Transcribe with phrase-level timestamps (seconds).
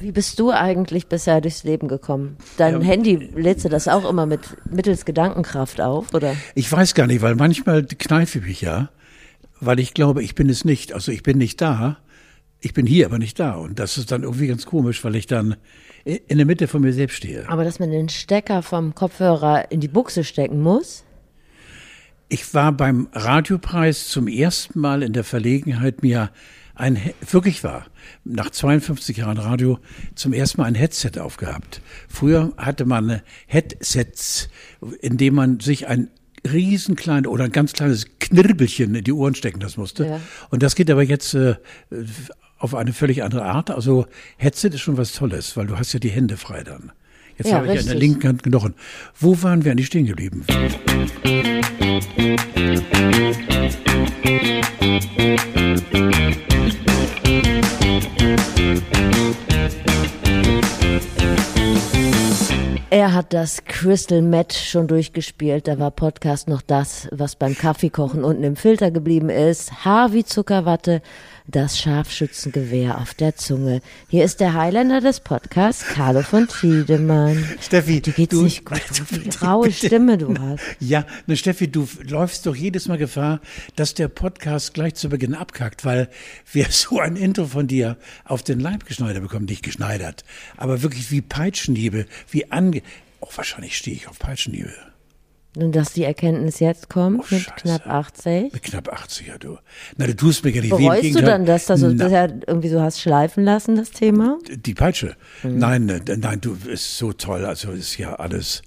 [0.00, 2.36] Wie bist du eigentlich bisher durchs Leben gekommen?
[2.56, 4.40] Dein ähm, Handy lädst du das auch immer mit
[4.70, 6.36] mittels Gedankenkraft auf, oder?
[6.54, 8.90] Ich weiß gar nicht, weil manchmal kneife ich mich ja,
[9.60, 10.92] weil ich glaube, ich bin es nicht.
[10.92, 11.98] Also ich bin nicht da,
[12.60, 13.54] ich bin hier, aber nicht da.
[13.54, 15.56] Und das ist dann irgendwie ganz komisch, weil ich dann
[16.04, 17.48] in der Mitte von mir selbst stehe.
[17.48, 21.04] Aber dass man den Stecker vom Kopfhörer in die Buchse stecken muss?
[22.28, 26.30] Ich war beim Radiopreis zum ersten Mal in der Verlegenheit, mir
[26.78, 26.98] ein,
[27.30, 27.86] wirklich war,
[28.24, 29.78] nach 52 Jahren Radio
[30.14, 31.82] zum ersten Mal ein Headset aufgehabt.
[32.08, 34.48] Früher hatte man Headsets,
[35.00, 36.08] in dem man sich ein
[36.50, 40.06] riesenkleines oder ein ganz kleines Knirbelchen in die Ohren stecken lassen musste.
[40.06, 40.20] Ja.
[40.50, 41.56] Und das geht aber jetzt äh,
[42.58, 43.70] auf eine völlig andere Art.
[43.70, 46.92] Also Headset ist schon was Tolles, weil du hast ja die Hände frei dann.
[47.36, 48.74] Jetzt ja, habe ich an der linken Hand Knochen.
[49.18, 50.44] Wo waren wir eigentlich stehen geblieben?
[51.98, 52.04] Er
[63.14, 65.66] hat das Crystal Met schon durchgespielt.
[65.66, 69.84] Da war Podcast noch das, was beim Kaffeekochen unten im Filter geblieben ist.
[69.84, 71.02] Haar wie Zuckerwatte,
[71.48, 73.80] das Scharfschützengewehr auf der Zunge.
[74.08, 77.42] Hier ist der Highlander des Podcasts, Carlo von Tiedemann.
[77.60, 80.62] Steffi, du geht's du, nicht gut, wie raue Stimme du hast.
[80.78, 83.40] Ja, ne Steffi, du läufst doch jedes Mal Gefahr,
[83.76, 86.10] dass der Podcast gleich zu Beginn abkackt, weil
[86.52, 90.24] wir so ein Intro von dir auf den Leib geschneidert bekommen, nicht geschneidert,
[90.58, 92.82] aber wirklich wie Peitschenhiebe, wie ange...
[93.20, 94.87] Oh, wahrscheinlich stehe ich auf Peitschenhiebe.
[95.58, 97.54] Und dass die Erkenntnis jetzt kommt, oh, mit Scheiße.
[97.56, 98.52] knapp 80.
[98.52, 99.58] Mit knapp 80, ja, du.
[99.96, 101.12] Na, du tust mir gar nicht Bereust weh.
[101.12, 104.38] du dann, dass das so, das ja irgendwie so hast schleifen lassen, das Thema?
[104.48, 105.16] Die Peitsche?
[105.42, 105.58] Mhm.
[105.58, 107.44] Nein, nein, du, ist so toll.
[107.44, 108.62] Also, ist ja alles.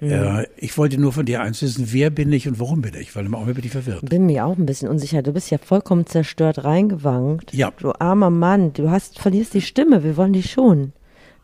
[0.00, 0.10] Mhm.
[0.10, 3.14] Äh, ich wollte nur von dir eins wissen, wer bin ich und warum bin ich?
[3.16, 4.08] Weil im Augenblick bin ich verwirrt.
[4.08, 5.22] Bin mir auch ein bisschen unsicher.
[5.22, 7.52] Du bist ja vollkommen zerstört reingewankt.
[7.52, 7.72] Ja.
[7.78, 10.04] Du armer Mann, du hast, verlierst die Stimme.
[10.04, 10.92] Wir wollen dich schon.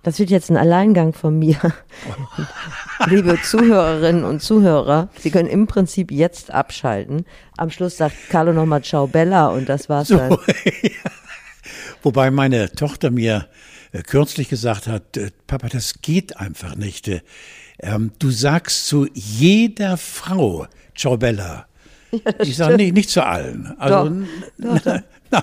[0.02, 1.56] Das wird jetzt ein Alleingang von mir.
[3.06, 7.24] Liebe Zuhörerinnen und Zuhörer, Sie können im Prinzip jetzt abschalten.
[7.56, 10.36] Am Schluss sagt Carlo nochmal Ciao Bella und das war's so, dann.
[12.02, 13.48] Wobei meine Tochter mir
[13.92, 17.06] äh, kürzlich gesagt hat, äh, Papa, das geht einfach nicht.
[17.06, 17.20] Äh,
[17.78, 21.66] ähm, du sagst zu jeder Frau Ciao Bella.
[22.10, 23.72] Ja, ich sage nicht, nicht zu allen.
[23.78, 24.10] Also,
[24.58, 25.00] doch, doch, doch.
[25.32, 25.42] Nein,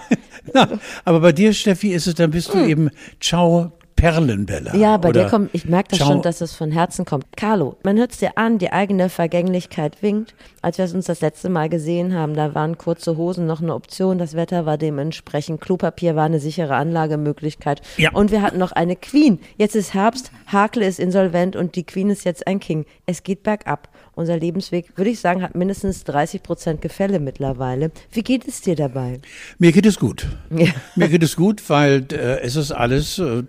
[0.53, 2.70] nein, aber bei dir, Steffi, ist es, dann bist du hm.
[2.70, 2.90] eben
[3.20, 4.76] Ciao Perlenbella.
[4.76, 6.12] Ja, bei dir kommt, ich merke das Ciao.
[6.12, 7.26] schon, dass es von Herzen kommt.
[7.36, 10.34] Carlo, man hört es dir an, die eigene Vergänglichkeit winkt.
[10.62, 14.18] Als wir uns das letzte Mal gesehen haben, da waren kurze Hosen noch eine Option,
[14.18, 17.82] das Wetter war dementsprechend, Klopapier war eine sichere Anlagemöglichkeit.
[17.98, 18.12] Ja.
[18.14, 19.40] Und wir hatten noch eine Queen.
[19.58, 22.86] Jetzt ist Herbst, Hakel ist insolvent und die Queen ist jetzt ein King.
[23.06, 23.90] Es geht bergab.
[24.16, 27.92] Unser Lebensweg, würde ich sagen, hat mindestens 30 Prozent Gefälle mittlerweile.
[28.12, 29.22] Wie geht es dir dabei?
[29.59, 30.28] Mir geht es gut.
[30.50, 30.74] Ja.
[30.96, 33.44] Mir geht es gut, weil äh, es ist alles, äh,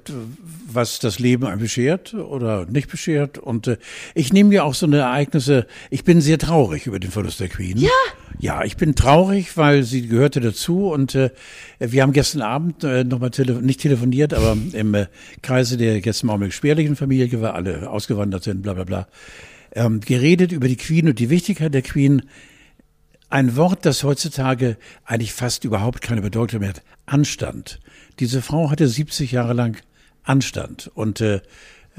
[0.66, 3.38] was das Leben einem beschert oder nicht beschert.
[3.38, 3.76] Und äh,
[4.14, 7.48] ich nehme ja auch so eine Ereignisse, ich bin sehr traurig über den Verlust der
[7.48, 7.76] Queen.
[7.78, 7.90] Ja.
[8.38, 11.30] Ja, ich bin traurig, weil sie gehörte dazu und äh,
[11.78, 15.06] wir haben gestern Abend äh, nochmal tele nicht telefoniert, aber im äh,
[15.42, 19.08] Kreise der im Augenblick spärlichen Familie, weil alle ausgewandert sind, bla bla bla
[19.72, 22.22] ähm, geredet über die Queen und die Wichtigkeit der Queen.
[23.28, 26.82] Ein Wort, das heutzutage eigentlich fast überhaupt keine Bedeutung mehr hat.
[27.06, 27.80] Anstand.
[28.18, 29.76] Diese Frau hatte 70 Jahre lang
[30.22, 31.40] Anstand und äh,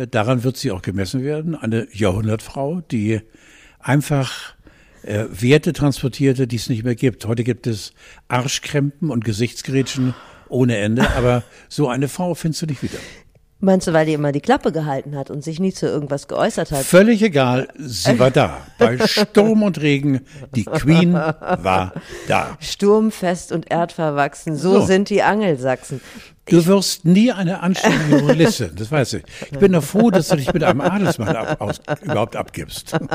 [0.10, 1.56] daran wird sie auch gemessen werden.
[1.56, 3.22] Eine Jahrhundertfrau, die
[3.80, 4.56] einfach
[5.04, 7.26] äh, Werte transportierte, die es nicht mehr gibt.
[7.26, 7.94] Heute gibt es
[8.28, 10.14] Arschkrempen und Gesichtsgrätschen
[10.50, 12.98] ohne Ende, aber so eine Frau findest du nicht wieder.
[13.64, 16.72] Meinst du, weil die immer die Klappe gehalten hat und sich nie zu irgendwas geäußert
[16.72, 16.84] hat?
[16.84, 18.58] Völlig egal, sie war da.
[18.80, 20.22] Bei Sturm und Regen,
[20.56, 21.94] die Queen war
[22.28, 22.58] da.
[22.60, 24.86] Sturmfest und erdverwachsen, so, so.
[24.88, 26.02] sind die Angelsachsen.
[26.46, 29.24] Du wirst nie eine anständige Journalistin, das weiß ich.
[29.52, 32.98] Ich bin doch froh, dass du dich mit einem Adelsmann ab, aus, überhaupt abgibst.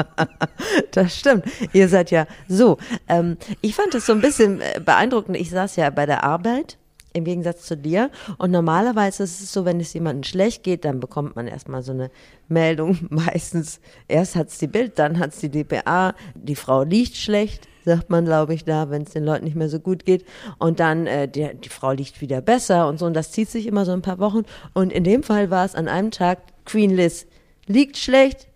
[0.93, 1.45] Das stimmt.
[1.73, 2.79] Ihr seid ja so.
[3.09, 5.37] Ähm, ich fand das so ein bisschen äh, beeindruckend.
[5.37, 6.79] Ich saß ja bei der Arbeit
[7.17, 8.11] im Gegensatz zu dir.
[8.39, 11.93] Und normalerweise ist es so, wenn es jemandem schlecht geht, dann bekommt man erstmal so
[11.93, 12.11] eine
[12.49, 12.99] Meldung.
[13.11, 17.69] Meistens erst hat es die Bild, dann hat es die DPA, die Frau liegt schlecht,
[17.85, 20.25] sagt man, glaube ich, da, wenn es den Leuten nicht mehr so gut geht.
[20.59, 23.07] Und dann, äh, die, die Frau liegt wieder besser und so.
[23.07, 24.43] Und das zieht sich immer so ein paar Wochen.
[24.75, 27.27] Und in dem Fall war es an einem Tag, Queen Liz
[27.67, 28.49] liegt schlecht,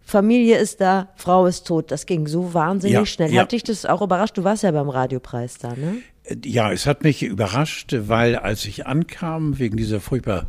[0.00, 1.90] Familie ist da, Frau ist tot.
[1.90, 3.32] Das ging so wahnsinnig ja, schnell.
[3.32, 3.42] Ja.
[3.42, 4.36] Hat dich das auch überrascht?
[4.36, 6.02] Du warst ja beim Radiopreis da, ne?
[6.44, 10.46] Ja, es hat mich überrascht, weil als ich ankam, wegen dieser furchtbar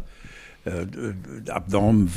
[0.63, 0.86] äh,
[1.50, 2.10] abnormen,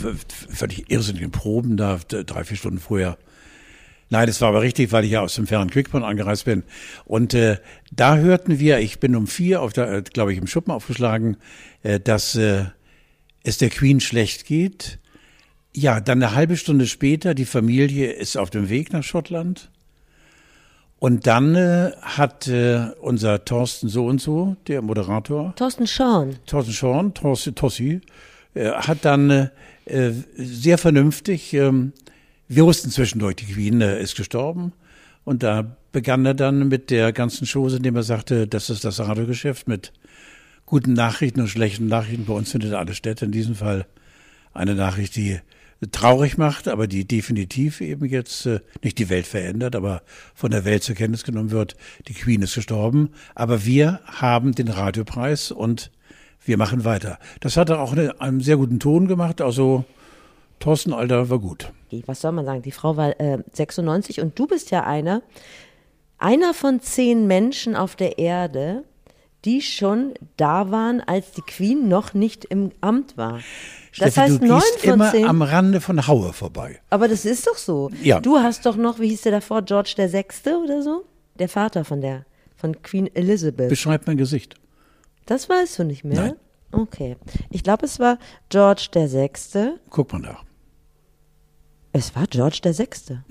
[0.48, 3.18] völlig irrsinnigen Proben da, drei, vier Stunden vorher,
[4.10, 6.62] Nein, das war aber richtig, weil ich ja aus dem fernen Quickborn angereist bin.
[7.04, 7.58] Und äh,
[7.92, 11.36] da hörten wir, ich bin um vier, auf der, äh, glaube ich, im Schuppen aufgeschlagen,
[11.82, 12.64] äh, dass äh,
[13.42, 14.98] es der Queen schlecht geht.
[15.74, 19.70] Ja, dann eine halbe Stunde später, die Familie ist auf dem Weg nach Schottland.
[21.00, 26.36] Und dann äh, hat äh, unser Thorsten so und so, der Moderator, Thorsten Schorn.
[26.46, 28.00] Thorsten Schorn, Thorsten Tossi,
[28.54, 29.50] äh, hat dann
[29.84, 31.92] äh, sehr vernünftig, ähm,
[32.48, 34.72] wir wussten zwischendurch, die Queen äh, ist gestorben.
[35.24, 38.98] Und da begann er dann mit der ganzen Chose, indem er sagte, das ist das
[38.98, 39.92] Radiogeschäft mit
[40.66, 42.24] guten Nachrichten und schlechten Nachrichten.
[42.24, 43.22] Bei uns findet alles statt.
[43.22, 43.86] In diesem Fall
[44.52, 45.38] eine Nachricht, die
[45.92, 50.02] traurig macht, aber die definitiv eben jetzt äh, nicht die Welt verändert, aber
[50.34, 51.76] von der Welt zur Kenntnis genommen wird,
[52.08, 55.92] die Queen ist gestorben, aber wir haben den Radiopreis und
[56.44, 57.18] wir machen weiter.
[57.40, 59.84] Das hat er auch in einem sehr guten Ton gemacht, also
[60.58, 61.72] Thorsten Alter war gut.
[62.06, 62.62] Was soll man sagen?
[62.62, 65.22] Die Frau war äh, 96 und du bist ja einer,
[66.18, 68.84] einer von zehn Menschen auf der Erde,
[69.44, 73.34] die schon da waren, als die Queen noch nicht im Amt war.
[73.34, 75.26] Das Steffi, heißt du neun von immer zehn.
[75.26, 76.80] am Rande von Haue vorbei.
[76.90, 77.90] Aber das ist doch so.
[78.02, 78.20] Ja.
[78.20, 81.04] Du hast doch noch, wie hieß der davor, George der Sechste oder so?
[81.38, 82.26] Der Vater von der,
[82.56, 83.68] von Queen Elizabeth.
[83.68, 84.56] Beschreib mein Gesicht.
[85.26, 86.20] Das weißt du nicht mehr?
[86.20, 86.34] Nein.
[86.72, 87.16] Okay.
[87.50, 88.18] Ich glaube, es war
[88.48, 89.80] George der Sechste.
[89.90, 90.44] Guck mal nach.
[91.92, 93.24] Es war George der Sechste.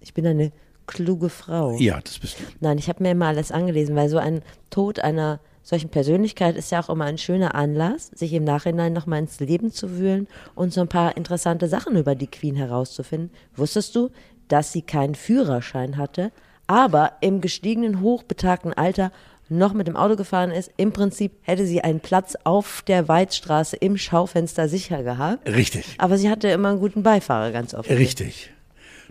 [0.00, 0.52] Ich bin eine
[0.86, 1.72] kluge Frau.
[1.72, 1.78] Mhm.
[1.78, 2.44] Ja, das bist du.
[2.60, 6.72] Nein, ich habe mir immer alles angelesen, weil so ein Tod einer solchen Persönlichkeit ist
[6.72, 10.72] ja auch immer ein schöner Anlass, sich im Nachhinein nochmal ins Leben zu wühlen und
[10.72, 13.30] so ein paar interessante Sachen über die Queen herauszufinden.
[13.54, 14.08] Wusstest du,
[14.48, 16.32] dass sie keinen Führerschein hatte,
[16.66, 19.12] aber im gestiegenen, hochbetagten Alter
[19.50, 20.70] noch mit dem Auto gefahren ist?
[20.78, 25.46] Im Prinzip hätte sie einen Platz auf der Weidstraße im Schaufenster sicher gehabt.
[25.46, 25.96] Richtig.
[25.98, 27.90] Aber sie hatte immer einen guten Beifahrer, ganz oft.
[27.90, 28.50] Richtig.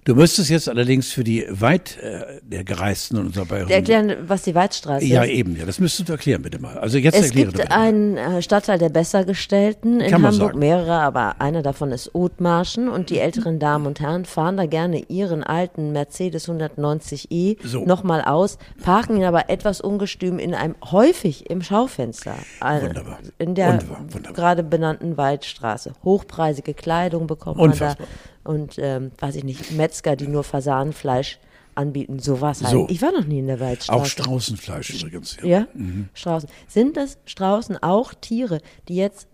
[0.07, 3.69] Du müsstest jetzt allerdings für die weit äh, der Gereisten und unserer Bayern.
[3.69, 5.31] Erklären, was die Weidstraße Ja, ist.
[5.31, 5.65] eben, ja.
[5.65, 6.77] Das müsstest du erklären, bitte mal.
[6.77, 10.59] Also jetzt Es erkläre gibt einen äh, Stadtteil der Bessergestellten in Hamburg, sagen.
[10.59, 14.99] mehrere, aber einer davon ist Othmarschen und die älteren Damen und Herren fahren da gerne
[15.09, 17.83] ihren alten Mercedes 190i So.
[17.83, 23.19] nochmal aus, parken ihn aber etwas ungestüm in einem, häufig im Schaufenster, äh, Wunderbar.
[23.39, 24.33] in der Wunderbar, wunderbar.
[24.33, 25.91] gerade benannten Waldstraße.
[26.05, 28.07] Hochpreisige Kleidung bekommt man da Unfassbar.
[28.47, 31.39] Und, ähm, weiß ich nicht, Metzger, die nur Fasanenfleisch
[31.75, 32.71] anbieten, sowas halt.
[32.71, 32.87] So.
[32.89, 34.01] Ich war noch nie in der Waldstraße.
[34.01, 35.37] Auch Straußenfleisch übrigens.
[35.43, 35.47] Ja.
[35.59, 35.67] Ja,
[36.15, 36.49] Straußen.
[36.67, 39.27] Sind das Straußen auch Tiere, die jetzt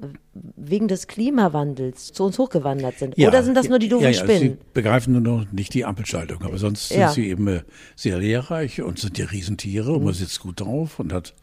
[0.58, 3.18] wegen des Klimawandels zu uns hochgewandert sind?
[3.18, 4.40] Ja, Oder sind das nur die doofen ja, Spinnen?
[4.42, 7.62] Sie begreifen nur noch nicht die Ampelschaltung, aber sonst sind sie eben äh,
[7.96, 10.06] sehr lehrreich und sind ja Riesentiere und Mhm.
[10.06, 11.34] man sitzt gut drauf und hat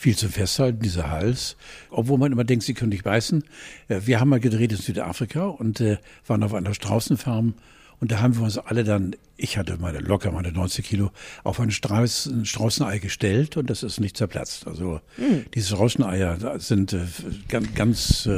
[0.00, 1.56] viel zu festhalten, dieser Hals.
[1.90, 3.44] Obwohl man immer denkt, sie können nicht beißen.
[3.88, 7.52] Äh, Wir haben mal gedreht in Südafrika und äh, waren auf einer Straußenfarm
[8.00, 11.10] und da haben wir uns alle dann, ich hatte meine locker meine 90 Kilo,
[11.44, 14.66] auf ein Straußen, Straußenei gestellt und das ist nicht zerplatzt.
[14.66, 15.44] Also Hm.
[15.54, 17.00] diese Straußeneier sind äh,
[17.48, 18.28] ganz, ganz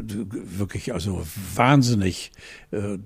[0.00, 1.22] wirklich also
[1.54, 2.32] wahnsinnig
[2.72, 2.98] äh,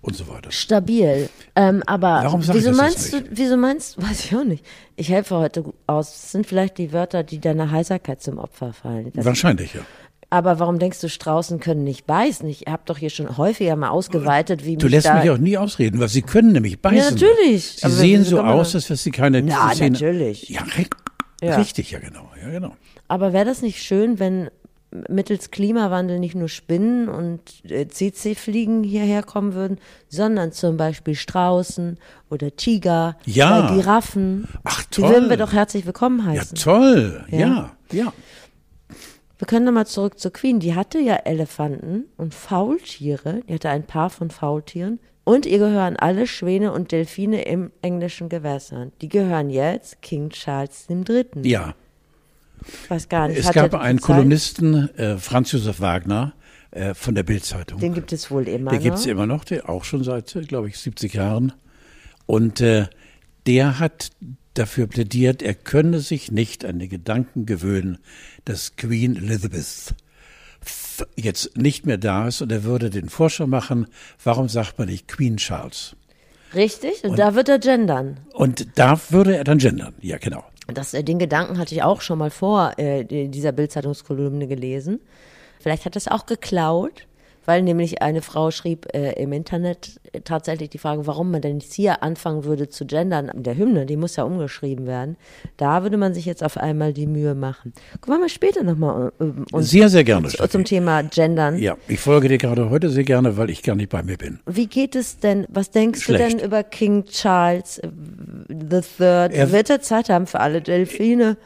[0.00, 0.50] und so weiter.
[0.52, 1.28] Stabil.
[1.56, 4.44] Ähm, aber Warum sag ich wieso das meinst jetzt du, wieso meinst, weiß ich auch
[4.44, 4.64] nicht.
[4.96, 6.12] Ich helfe heute aus.
[6.12, 9.10] Das sind vielleicht die Wörter, die deiner Heiserkeit zum Opfer fallen.
[9.14, 9.80] Das, Wahrscheinlich, ja.
[10.30, 12.48] aber warum denkst du, Straußen können nicht beißen?
[12.48, 15.58] Ich habe doch hier schon häufiger mal ausgeweitet, wie Du mich lässt mich auch nie
[15.58, 16.98] ausreden, weil sie können nämlich beißen.
[16.98, 17.72] Ja, natürlich.
[17.76, 20.48] Sie Aber sehen so aus, als wenn sie keine Na, natürlich.
[20.48, 20.62] Ja,
[21.42, 21.56] Ja.
[21.56, 22.76] richtig, ja genau, ja genau.
[23.08, 24.50] Aber wäre das nicht schön, wenn
[25.08, 27.40] mittels Klimawandel nicht nur Spinnen und
[27.70, 31.98] äh, CC-Fliegen hierher kommen würden, sondern zum Beispiel Straußen
[32.30, 33.58] oder Tiger Ja.
[33.66, 34.48] oder Giraffen?
[34.64, 35.10] Ach, Die toll.
[35.10, 36.56] würden wir doch herzlich willkommen Ja, heißen.
[36.58, 37.38] toll, Ja.
[37.38, 38.12] ja, ja.
[39.38, 40.60] wir können nochmal zurück zur Queen.
[40.60, 43.40] Die hatte ja Elefanten und Faultiere.
[43.48, 44.98] Die hatte ein Paar von Faultieren.
[45.24, 48.92] Und ihr gehören alle Schwäne und Delfine im englischen Gewässern.
[49.00, 51.26] Die gehören jetzt King Charles III.
[51.42, 51.74] Ja,
[52.82, 53.38] Ich weiß gar nicht.
[53.38, 54.00] es gab einen?
[54.00, 56.32] Kolumnisten, äh, Franz Josef Wagner,
[56.70, 57.80] äh, von der Bildzeitung.
[57.80, 58.84] Den gibt es wohl immer Der noch.
[58.84, 61.52] gibt's immer noch, der auch schon seit, glaube ich, 70 Jahren.
[62.26, 62.86] Und äh,
[63.46, 64.10] der hat
[64.54, 67.98] dafür plädiert, er könne sich nicht an den Gedanken gewöhnen,
[68.44, 69.94] dass Queen Elizabeth
[71.14, 73.86] jetzt nicht mehr da ist und er würde den Vorschlag machen,
[74.24, 75.94] warum sagt man nicht Queen Charles?
[76.54, 78.18] Richtig, und, da wird er gendern.
[78.32, 79.94] Und da würde er dann gendern.
[80.00, 80.44] Ja, genau.
[80.68, 85.00] Das, äh, den Gedanken hatte ich auch schon mal vor äh, die- dieser Bildzeitungskolumne gelesen.
[85.60, 87.06] Vielleicht hat es auch geklaut,
[87.46, 91.60] weil nämlich eine Frau schrieb äh, im Internet äh, tatsächlich die Frage, warum man denn
[91.60, 93.30] jetzt hier anfangen würde zu gendern.
[93.34, 95.16] Der Hymne, die muss ja umgeschrieben werden.
[95.56, 97.72] Da würde man sich jetzt auf einmal die Mühe machen.
[98.02, 100.28] Kommen wir mal später nochmal äh, uns Sehr, sehr gerne.
[100.28, 100.50] zu- Steffi.
[100.50, 101.58] zum Thema Gendern.
[101.58, 104.40] Ja, ich folge dir gerade heute sehr gerne, weil ich gar nicht bei mir bin.
[104.46, 106.40] Wie geht es denn, was denkst du Schlecht.
[106.40, 107.88] denn über King Charles äh,
[108.48, 109.32] the Third?
[109.32, 111.36] Er- Wird er Zeit haben für alle Delfine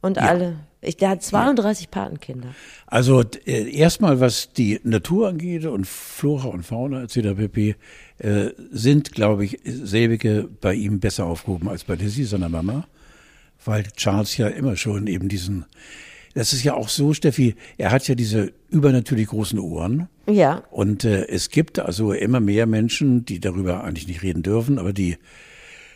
[0.00, 0.54] und alle?
[0.82, 2.54] Ich, der hat 32 Patenkinder.
[2.86, 7.36] Also äh, erstmal, was die Natur angeht und Flora und Fauna etc.
[7.36, 7.76] pp.
[8.18, 12.86] Äh, sind, glaube ich, selbige bei ihm besser aufgehoben als bei Lizzie, seiner Mama,
[13.64, 15.66] weil Charles ja immer schon eben diesen
[16.34, 20.08] das ist ja auch so, Steffi, er hat ja diese übernatürlich großen Ohren.
[20.28, 20.62] Ja.
[20.70, 24.92] Und äh, es gibt also immer mehr Menschen, die darüber eigentlich nicht reden dürfen, aber
[24.92, 25.18] die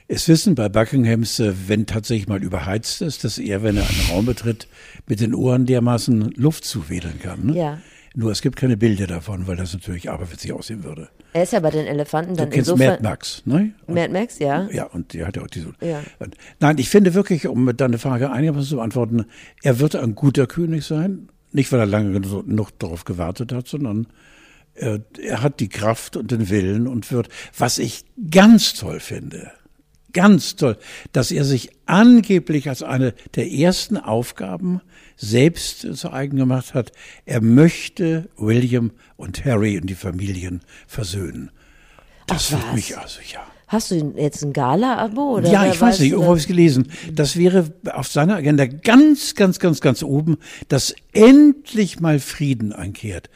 [0.08, 4.10] es wissen bei Buckinghams, äh, wenn tatsächlich mal überheizt ist, dass er, wenn er einen
[4.10, 4.68] Raum betritt,
[5.06, 7.46] mit den Ohren dermaßen Luft zuwedeln kann.
[7.46, 7.56] Ne?
[7.56, 7.78] Ja.
[8.16, 11.08] Nur es gibt keine Bilder davon, weil das natürlich aberwitzig aussehen würde.
[11.32, 12.92] Er ist ja bei den Elefanten dann du kennst insofern.
[12.92, 13.72] Mad Max, ne?
[13.88, 14.68] Mad Max, ja.
[14.70, 15.72] Ja, und der hat ja auch diese.
[15.80, 16.00] Ja.
[16.60, 19.24] Nein, ich finde wirklich, um deine Frage einigermaßen zu beantworten,
[19.64, 21.28] er wird ein guter König sein.
[21.50, 24.06] Nicht, weil er lange genug darauf gewartet hat, sondern
[24.74, 29.50] er, er hat die Kraft und den Willen und wird, was ich ganz toll finde,
[30.14, 30.78] ganz toll,
[31.12, 34.80] dass er sich angeblich als eine der ersten Aufgaben
[35.16, 36.92] selbst zu eigen gemacht hat.
[37.26, 41.50] Er möchte William und Harry und die Familien versöhnen.
[42.26, 43.46] Das Ach, wird mich also, ja.
[43.66, 45.36] Hast du jetzt ein Gala-Abo?
[45.36, 46.90] oder Ja, ich weiß nicht, äh, irgendwo habe ich gelesen.
[47.12, 50.36] Das wäre auf seiner Agenda ganz, ganz, ganz, ganz oben,
[50.68, 53.30] dass endlich mal Frieden einkehrt.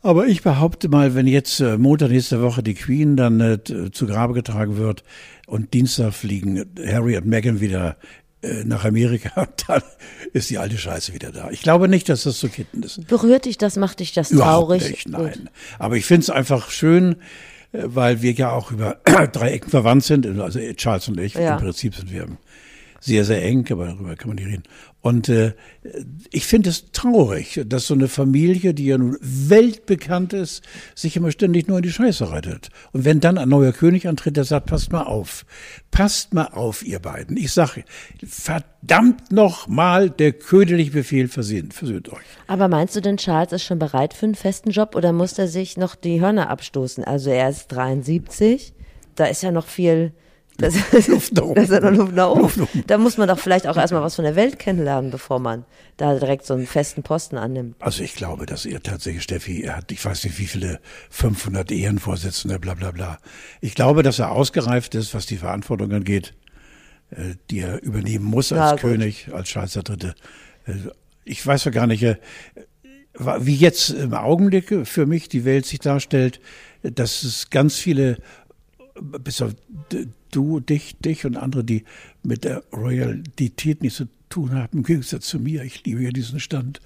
[0.00, 3.58] Aber ich behaupte mal, wenn jetzt äh, Montag nächste Woche die Queen dann äh,
[3.90, 5.02] zu Grabe getragen wird
[5.46, 7.96] und Dienstag fliegen Harry und Meghan wieder
[8.42, 9.82] äh, nach Amerika, dann
[10.32, 11.50] ist die alte Scheiße wieder da.
[11.50, 13.06] Ich glaube nicht, dass das zu kitten ist.
[13.08, 14.88] Berührt dich das, macht dich das Überhaupt traurig?
[14.88, 15.14] nicht, Gut.
[15.18, 15.50] nein.
[15.80, 17.16] Aber ich finde es einfach schön,
[17.72, 18.98] äh, weil wir ja auch über
[19.32, 21.56] drei Ecken verwandt sind, also Charles und ich, Ja.
[21.56, 22.28] im Prinzip sind wir
[23.00, 24.64] sehr, sehr eng, aber darüber kann man nicht reden.
[25.00, 25.54] Und äh,
[26.32, 30.64] ich finde es traurig, dass so eine Familie, die ja nun weltbekannt ist,
[30.96, 32.70] sich immer ständig nur in die Scheiße reitet.
[32.92, 35.46] Und wenn dann ein neuer König antritt, der sagt, passt mal auf,
[35.92, 37.36] passt mal auf, ihr beiden.
[37.36, 37.84] Ich sage,
[38.26, 42.24] verdammt noch mal, der königliche Befehl versöhnt, versöhnt euch.
[42.48, 45.46] Aber meinst du denn, Charles ist schon bereit für einen festen Job oder muss er
[45.46, 47.04] sich noch die Hörner abstoßen?
[47.04, 48.74] Also er ist 73,
[49.14, 50.12] da ist ja noch viel,
[50.58, 51.54] das, Luft nach oben.
[51.54, 52.40] da ist ja Luft nach oben.
[52.42, 52.84] Luft nach oben.
[52.86, 55.64] Da muss man doch vielleicht auch erstmal was von der Welt kennenlernen, bevor man
[55.96, 57.76] da direkt so einen festen Posten annimmt.
[57.80, 61.70] Also ich glaube, dass er tatsächlich, Steffi, er hat, ich weiß nicht, wie viele 500
[61.72, 63.18] Ehrenvorsitzende, bla bla bla.
[63.60, 66.34] Ich glaube, dass er ausgereift ist, was die Verantwortung angeht,
[67.10, 68.90] äh, die er übernehmen muss Ja, als gut.
[68.90, 70.14] König, als der Dritte.
[70.66, 70.72] Äh,
[71.24, 72.16] Ich weiß ja gar nicht, äh,
[73.40, 76.40] wie jetzt im Augenblick für mich die Welt sich darstellt,
[76.82, 78.18] dass es ganz viele,
[79.00, 79.54] bis auf
[80.30, 81.84] du, dich, dich und andere, die
[82.22, 85.62] mit der Royalität nichts zu tun haben, im Gegensatz zu mir.
[85.62, 86.80] Ich liebe ja diesen Stand.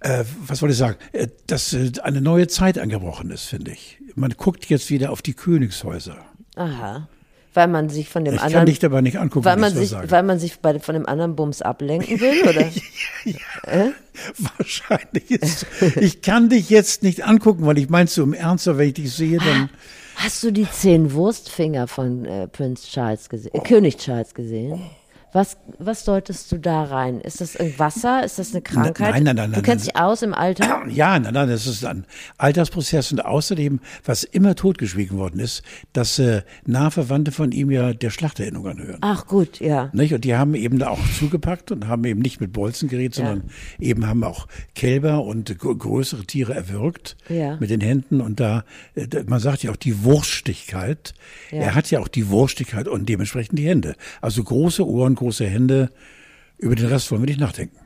[0.00, 0.96] Äh, was wollte ich sagen?
[1.12, 3.98] Äh, Dass äh, eine neue Zeit angebrochen ist, finde ich.
[4.14, 6.16] Man guckt jetzt wieder auf die Königshäuser.
[6.56, 7.08] Aha.
[7.54, 9.88] Weil man sich von dem Ich kann anderen, dich dabei nicht angucken, weil man sich,
[9.88, 10.10] sage.
[10.10, 12.70] weil man sich bei, von dem anderen Bums ablenken will, oder?
[14.58, 15.66] Wahrscheinlich ist.
[15.96, 18.94] Ich kann dich jetzt nicht angucken, weil ich meinst du im Ernst, aber wenn ich
[18.94, 19.70] dich sehe, dann.
[20.16, 24.80] Hast du die zehn Wurstfinger von äh, Prince Charles gesehen, äh, König Charles gesehen?
[25.36, 27.20] Was, was deutest du da rein?
[27.20, 28.24] Ist das ein Wasser?
[28.24, 29.10] Ist das eine Krankheit?
[29.12, 29.92] nein, nein, nein, Du nein, kennst nein.
[29.94, 30.82] dich aus im Alter?
[30.90, 32.06] Ja, nein, nein, das ist ein
[32.38, 35.62] Altersprozess und außerdem, was immer totgeschwiegen worden ist,
[35.92, 38.98] dass äh, nahe Verwandte von ihm ja der Schlachterinnerung anhören.
[39.02, 39.90] Ach gut, ja.
[39.92, 40.14] Nicht?
[40.14, 43.26] Und die haben eben da auch zugepackt und haben eben nicht mit Bolzen geredet, Ja.
[43.26, 47.56] sondern eben haben auch Kälber und gr- größere Tiere erwürgt Ja.
[47.60, 48.22] mit den Händen.
[48.22, 48.64] Und da,
[48.94, 51.12] äh, da- man sagt ja auch die Wurstigkeit.
[51.50, 51.58] Ja.
[51.58, 53.96] Er hat ja auch die Wurstigkeit und dementsprechend die Hände.
[54.22, 55.90] Also große Ohren, große Hände.
[56.58, 57.76] Über den Rest wollen wir nicht nachdenken.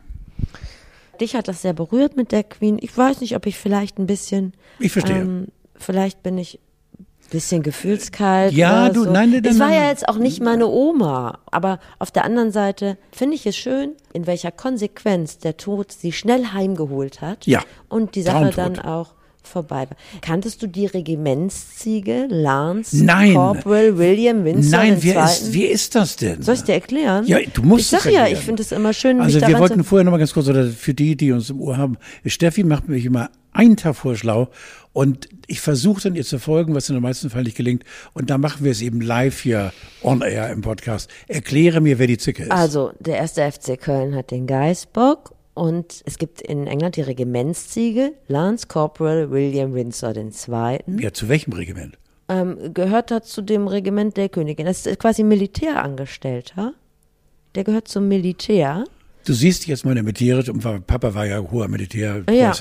[1.20, 2.78] Dich hat das sehr berührt mit der Queen.
[2.80, 4.52] Ich weiß nicht, ob ich vielleicht ein bisschen.
[4.78, 5.16] Ich verstehe.
[5.20, 6.58] Ähm, vielleicht bin ich
[6.98, 8.52] ein bisschen gefühlskalt.
[8.54, 9.10] Ja, du- so.
[9.10, 9.90] nein, nein, Es war nein, ja nein.
[9.90, 11.38] jetzt auch nicht meine Oma.
[11.50, 16.12] Aber auf der anderen Seite finde ich es schön, in welcher Konsequenz der Tod sie
[16.12, 17.46] schnell heimgeholt hat.
[17.46, 18.78] Ja, Und die Sache Traumtod.
[18.78, 19.14] dann auch
[19.50, 19.96] vorbei war.
[20.22, 23.34] Kanntest du die Regimentsziege Lance Nein.
[23.34, 26.42] Corporal William Windsor Nein, wer ist, wie ist das denn?
[26.42, 27.26] Soll ich dir erklären?
[27.26, 28.32] Ja, du musst Ich sag ja, erklären.
[28.38, 30.94] ich finde es immer schön, Also wir wollten vorher noch mal ganz kurz, oder für
[30.94, 34.48] die, die uns im Ohr haben, Steffi macht mich immer einen Tag vor schlau
[34.92, 38.30] und ich versuche dann ihr zu folgen, was in den meisten Fällen nicht gelingt und
[38.30, 41.10] dann machen wir es eben live hier on air im Podcast.
[41.28, 42.52] Erkläre mir, wer die Zicke ist.
[42.52, 48.12] Also, der erste FC Köln hat den Geißbock und es gibt in England die Regimentsziege,
[48.28, 50.80] Lance Corporal William Windsor II.
[50.98, 51.98] ja, zu welchem Regiment?
[52.28, 54.66] Ähm, gehört da zu dem Regiment der Königin.
[54.66, 56.74] Das ist quasi Militärangestellter.
[57.56, 58.84] Der gehört zum Militär.
[59.26, 62.22] Du siehst jetzt meine Militäre, und Papa war ja hoher Militär.
[62.30, 62.52] Ja.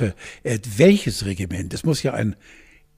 [0.44, 1.74] Äh, welches Regiment?
[1.74, 2.36] Es muss ja ein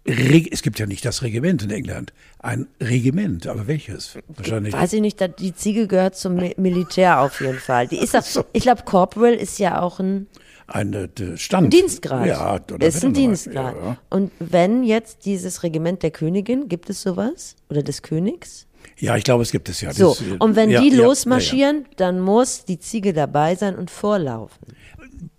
[0.04, 2.12] es gibt ja nicht das Regiment in England.
[2.40, 4.18] Ein Regiment, aber welches?
[4.28, 4.74] Wahrscheinlich.
[4.74, 7.88] Weiß ich nicht, die Ziege gehört zum Mi- Militär auf jeden Fall.
[7.88, 10.28] Die ist auch, ich glaube, Corporal ist ja auch ein
[10.68, 11.72] Ein äh, Stand.
[11.72, 12.26] Dienstgrad.
[12.26, 13.14] Ja, oder ist ein.
[13.14, 13.76] Dienstgrad.
[13.76, 13.98] Ja.
[14.10, 17.56] Und wenn jetzt dieses Regiment der Königin, gibt es sowas?
[17.70, 18.68] Oder des Königs?
[18.98, 19.94] ja, ich glaube, es gibt es ja.
[19.94, 23.76] So, Das, äh, und wenn ja, die ja, losmarschieren, dann muss die Ziege dabei sein
[23.76, 24.58] und vorlaufen.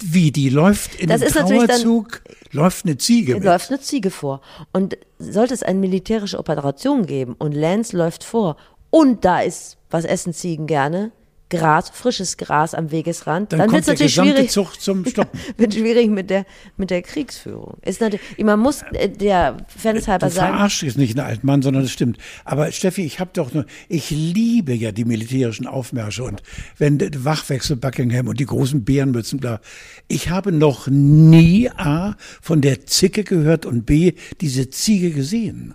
[0.01, 2.23] Wie, die läuft in Das ist natürlich dann- Trauerzug,
[2.53, 3.45] läuft eine Ziege mit.
[3.45, 4.41] läuft eine Ziege vor.
[4.73, 8.57] Und sollte es eine militärische Operation geben und Lance läuft vor
[8.91, 11.11] und da ist, was essen Ziegen gerne?
[11.53, 14.51] Gras, frisches Gras am Wegesrand, Dann, dann, wird es natürlich schwierig.
[14.51, 15.39] Zug zum Stoppen.
[15.59, 16.47] Wird schwierig mit der,
[16.79, 17.77] mit der Kriegsführung.
[17.83, 21.47] Ist natürlich, man muss äh, der Fairness halber Du sagen, verarscht jetzt nicht einen alten
[21.47, 22.17] Mann, sondern es stimmt.
[22.47, 26.43] Aber Steffi, ich habe doch nur, ich liebe ja die militärischen Aufmärsche und
[26.79, 29.61] wenn Wachwechsel Buckingham und die großen Bärenmützen, bla.
[30.09, 35.75] Ich habe noch nie A von der Zicke gehört und B diese Ziege gesehen.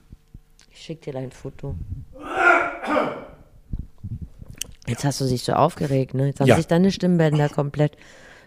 [0.72, 1.76] ich schick dir ein Foto.
[4.88, 6.28] Jetzt hast du dich so aufgeregt, ne?
[6.28, 6.56] Jetzt haben Ja.
[6.56, 7.98] sich deine Stimmbänder komplett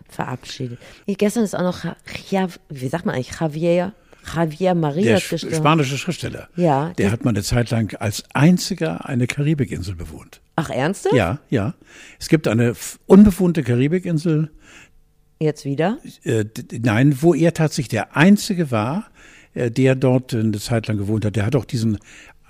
[0.08, 0.78] verabschiedet.
[1.06, 1.84] Ich, gestern ist auch noch,
[2.30, 3.92] Ja- wie sagt man eigentlich, Javier,
[4.34, 5.56] Javier Der Marias sch- gestorben.
[5.56, 6.48] spanische Schriftsteller.
[6.56, 10.40] Ja, Der hat mal eine Zeit lang als einziger eine Karibikinsel bewohnt.
[10.56, 11.14] Ach, ernsthaft?
[11.14, 11.74] Ja, ja.
[12.18, 12.74] Es gibt eine
[13.06, 14.50] unbewohnte Karibikinsel,
[15.38, 15.98] Jetzt wieder?
[16.24, 16.44] äh,
[16.82, 19.06] nein, wo er tatsächlich der Einzige war,
[19.54, 21.34] äh, der dort eine Zeit lang gewohnt hat.
[21.36, 21.98] Der hat auch diesen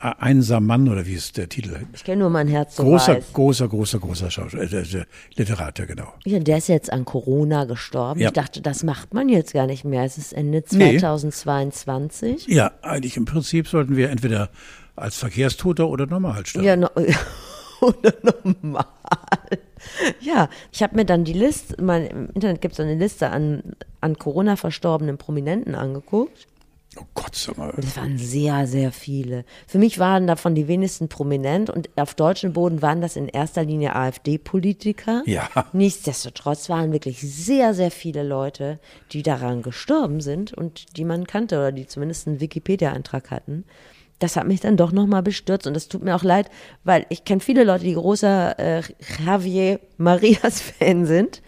[0.00, 1.76] äh, Einsam Mann, oder wie ist der Titel?
[1.92, 3.32] Ich kenne nur mein Herz so Großer, weiß.
[3.32, 5.04] großer, großer, großer Schauspieler, äh,
[5.34, 6.12] Literat, ja, genau.
[6.24, 8.20] Ja, der ist jetzt an Corona gestorben.
[8.20, 8.28] Ja.
[8.28, 10.04] Ich dachte, das macht man jetzt gar nicht mehr.
[10.04, 10.98] Es ist Ende Nee.
[10.98, 12.46] 2022.
[12.48, 14.50] Ja, eigentlich im Prinzip sollten wir entweder
[14.96, 16.66] als Verkehrstoter oder normal sterben.
[16.66, 16.88] Ja, no,
[17.80, 18.84] oder normal.
[20.20, 23.62] Ja, ich habe mir dann die Liste, im Internet gibt es so eine Liste an,
[24.00, 26.46] an Corona verstorbenen Prominenten angeguckt.
[26.98, 27.72] Oh Gott, sag mal.
[27.76, 29.44] Es waren sehr, sehr viele.
[29.68, 33.62] Für mich waren davon die wenigsten prominent und auf deutschem Boden waren das in erster
[33.62, 35.22] Linie AfD-Politiker.
[35.26, 35.48] Ja.
[35.72, 38.80] Nichtsdestotrotz waren wirklich sehr, sehr viele Leute,
[39.12, 43.64] die daran gestorben sind und die man kannte oder die zumindest einen Wikipedia-Eintrag hatten.
[44.18, 46.50] Das hat mich dann doch nochmal bestürzt und das tut mir auch leid,
[46.82, 48.82] weil ich kenne viele Leute, die großer äh,
[49.24, 51.40] Javier Marias-Fan sind.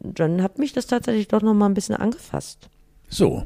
[0.00, 2.68] Dann hat mich das tatsächlich doch nochmal ein bisschen angefasst.
[3.08, 3.44] So,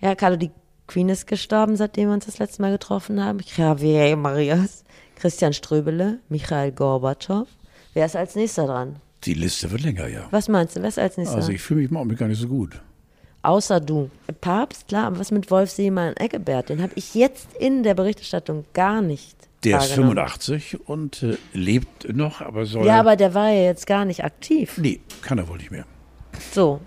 [0.00, 0.50] Ja, Carlo, die
[0.86, 3.38] Queen ist gestorben, seitdem wir uns das letzte Mal getroffen haben.
[3.56, 4.84] Javier Marias,
[5.16, 7.46] Christian Ströbele, Michael Gorbatschow.
[7.94, 8.96] Wer ist als nächster dran?
[9.24, 10.28] die Liste wird länger, ja.
[10.30, 12.40] Was meinst du, wer ist als nächster Also ich fühle mich im Augenblick gar nicht
[12.40, 12.80] so gut.
[13.42, 14.10] Außer du.
[14.40, 16.68] Papst, klar, aber was mit Wolf Seemann Eggebert?
[16.68, 20.16] Den habe ich jetzt in der Berichterstattung gar nicht Der ist wahrgenommen.
[20.16, 22.86] 85 und äh, lebt noch, aber soll.
[22.86, 24.78] Ja, aber der war ja jetzt gar nicht aktiv.
[24.78, 25.84] Nee, kann er wohl nicht mehr.
[26.52, 26.80] So,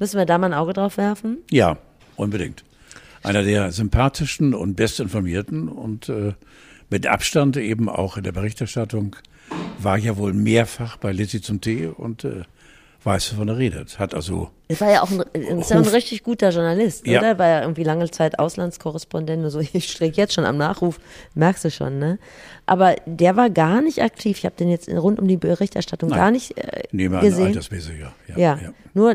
[0.00, 1.38] müssen wir da mal ein Auge drauf werfen?
[1.50, 1.76] Ja,
[2.16, 2.64] unbedingt.
[3.22, 6.32] Einer der sympathischen und bestinformierten und äh,
[6.88, 9.14] mit Abstand eben auch in der Berichterstattung
[9.78, 12.42] war ja wohl mehrfach bei Lizzie zum Tee und äh,
[13.04, 13.98] weiß, wovon er redet.
[13.98, 17.06] Hat also, Es war ja auch ein, ein, ist ja ein Hof- richtig guter Journalist,
[17.06, 17.20] Ja.
[17.20, 17.38] oder?
[17.38, 19.60] War ja irgendwie lange Zeit Auslandskorrespondent und so.
[19.72, 20.98] Ich strecke jetzt schon am Nachruf,
[21.34, 22.18] merkst du schon, ne?
[22.66, 24.38] Aber der war gar nicht aktiv.
[24.38, 26.18] Ich habe den jetzt rund um die Berichterstattung Nein.
[26.18, 27.46] gar nicht äh, nehme an, gesehen.
[27.48, 28.12] altersmäßig, ja.
[28.28, 28.58] Ja, ja.
[28.64, 28.70] ja.
[28.94, 29.14] nur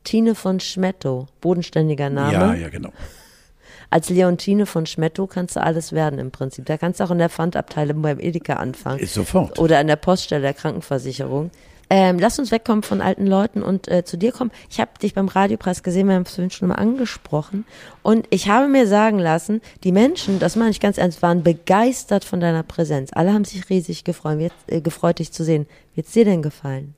[0.00, 2.32] Leontine von Schmetto, bodenständiger Name.
[2.32, 2.90] Ja, ja, genau.
[3.90, 6.64] Als Leontine von Schmetto kannst du alles werden im Prinzip.
[6.66, 9.00] Da kannst du auch in der Pfandabteilung beim Edeka anfangen.
[9.00, 9.58] Ist sofort.
[9.58, 11.50] Oder an der Poststelle der Krankenversicherung.
[11.92, 14.52] Ähm, lass uns wegkommen von alten Leuten und äh, zu dir kommen.
[14.70, 17.64] Ich habe dich beim Radiopreis gesehen, wir haben es vorhin schon mal angesprochen.
[18.02, 22.24] Und ich habe mir sagen lassen, die Menschen, das meine ich ganz ernst, waren begeistert
[22.24, 23.10] von deiner Präsenz.
[23.12, 25.66] Alle haben sich riesig gefreut, jetzt, äh, gefreut dich zu sehen.
[25.94, 26.94] Wie hat's dir denn gefallen?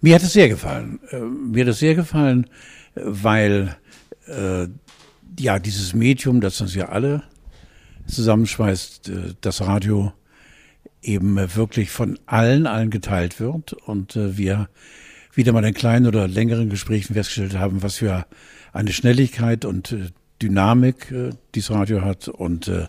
[0.00, 1.00] Mir hat es sehr gefallen.
[1.10, 2.44] Äh, mir hat es sehr gefallen,
[2.94, 3.76] äh, weil
[4.26, 4.68] äh,
[5.38, 7.22] ja dieses Medium, das uns ja alle
[8.06, 10.12] zusammenschweißt, äh, das Radio
[11.02, 14.68] eben äh, wirklich von allen, allen geteilt wird und äh, wir
[15.34, 18.26] wieder mal in kleinen oder längeren Gesprächen festgestellt haben, was für
[18.72, 20.10] eine Schnelligkeit und äh,
[20.42, 22.86] Dynamik äh, dieses Radio hat und äh,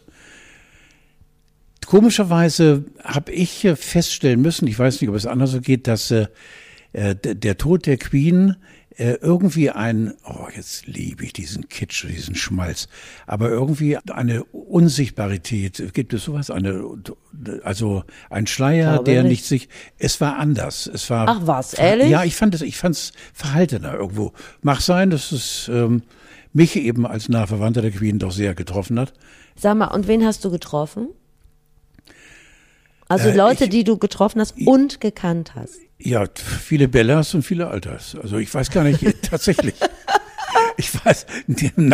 [1.86, 6.14] Komischerweise habe ich äh, feststellen müssen, ich weiß nicht, ob es anders so geht, dass
[6.94, 8.56] äh, der Tod der Queen
[9.00, 12.90] äh, irgendwie ein, oh, jetzt liebe ich diesen Kitsch, diesen Schmalz,
[13.28, 16.52] aber irgendwie eine Unsichtbarität, gibt es sowas?
[16.52, 16.84] Eine,
[17.64, 19.32] also ein Schleier, der nicht.
[19.32, 21.30] nicht sich, es war anders, es war.
[21.30, 22.10] Ach was, ehrlich?
[22.10, 24.34] Ja, ich fand es, ich fand's verhaltener irgendwo.
[24.62, 26.04] Mag sein, dass es ähm,
[26.52, 29.14] mich eben als nahe Verwandter der Queen doch sehr getroffen hat.
[29.56, 31.08] Sag mal, und wen hast du getroffen?
[33.10, 35.76] Also Äh, Leute, ich- die du getroffen hast und gekannt hast.
[35.98, 38.16] Ja, viele Bellas und viele Alters.
[38.22, 39.74] Also ich weiß gar nicht, tatsächlich.
[40.78, 41.26] ich weiß,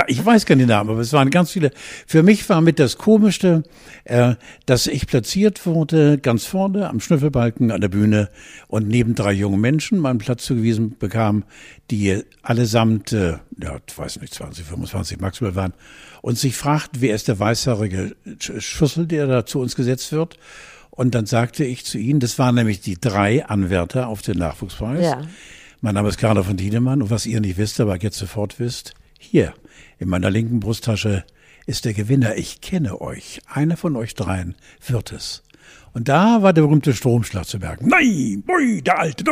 [0.08, 1.72] ich weiß keine Namen, aber es waren ganz viele.
[2.06, 3.64] Für mich war mit das Komischste,
[4.04, 4.36] äh,
[4.68, 8.30] dass ich platziert wurde, ganz vorne am Schnüffelbalken an der Bühne
[8.68, 11.44] und neben drei jungen Menschen meinen Platz zugewiesen bekam,
[11.90, 15.74] die allesamt, äh, ja, ich weiß nicht, 20, 25 maximal waren,
[16.22, 18.16] und sich fragten, wer ist der weißhaarige
[18.60, 20.38] Schussel, der da zu uns gesetzt wird.
[20.96, 25.04] Und dann sagte ich zu ihnen, das waren nämlich die drei Anwärter auf den Nachwuchspreis.
[25.04, 25.22] Ja.
[25.82, 28.94] Mein Name ist Karl von Tiedemann und was ihr nicht wisst, aber jetzt sofort wisst,
[29.20, 29.54] hier
[30.00, 31.26] in meiner linken Brusttasche
[31.66, 32.38] ist der Gewinner.
[32.38, 33.42] Ich kenne euch.
[33.48, 34.56] Einer von euch dreien
[34.88, 35.44] wird es.
[35.94, 37.88] Und da war der berühmte Stromschlag zu merken.
[37.88, 39.24] Nein, boy, der alte.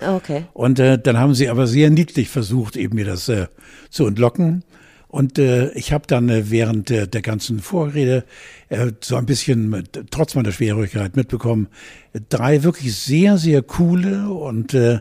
[0.00, 0.44] Okay.
[0.52, 3.46] Und äh, dann haben sie aber sehr niedlich versucht, eben mir das äh,
[3.90, 4.64] zu entlocken.
[5.10, 8.24] Und äh, ich habe dann äh, während äh, der ganzen Vorrede
[8.68, 11.68] äh, so ein bisschen, äh, trotz meiner Schwierigkeit, mitbekommen,
[12.28, 15.00] drei wirklich sehr, sehr coole und äh,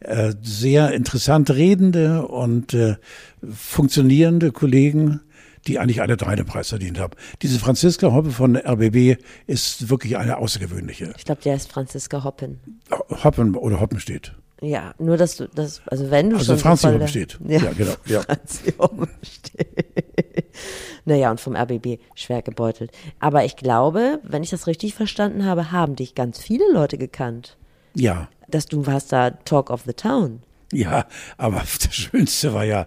[0.00, 2.96] äh, sehr interessant redende und äh,
[3.54, 5.20] funktionierende Kollegen,
[5.66, 7.12] die eigentlich alle drei den Preis verdient haben.
[7.42, 11.12] Diese Franziska Hoppe von RBB ist wirklich eine außergewöhnliche.
[11.18, 12.60] Ich glaube, der ist Franziska Hoppen.
[13.10, 14.32] Hoppen oder Hoppen steht.
[14.60, 16.58] Ja, nur dass du das, also wenn du also schon.
[16.58, 17.38] Franzi so steht.
[17.46, 17.94] Ja, ja genau.
[18.06, 18.22] Ja.
[18.24, 18.74] Franzi
[19.22, 20.46] steht.
[21.04, 22.92] naja, und vom RBB schwer gebeutelt.
[23.18, 27.56] Aber ich glaube, wenn ich das richtig verstanden habe, haben dich ganz viele Leute gekannt.
[27.94, 28.28] Ja.
[28.48, 30.42] Dass du warst da Talk of the Town.
[30.72, 31.06] Ja,
[31.36, 32.86] aber das Schönste war ja,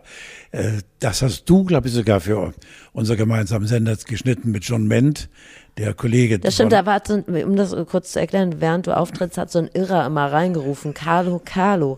[0.51, 2.53] äh, das hast du, glaube ich, sogar für
[2.93, 5.29] unser gemeinsamen Sender geschnitten mit John Ment,
[5.77, 6.39] der Kollege.
[6.39, 9.59] Das stimmt, da war so, um das kurz zu erklären, während du auftrittst, hat so
[9.59, 11.97] ein Irrer immer reingerufen, Carlo, Carlo.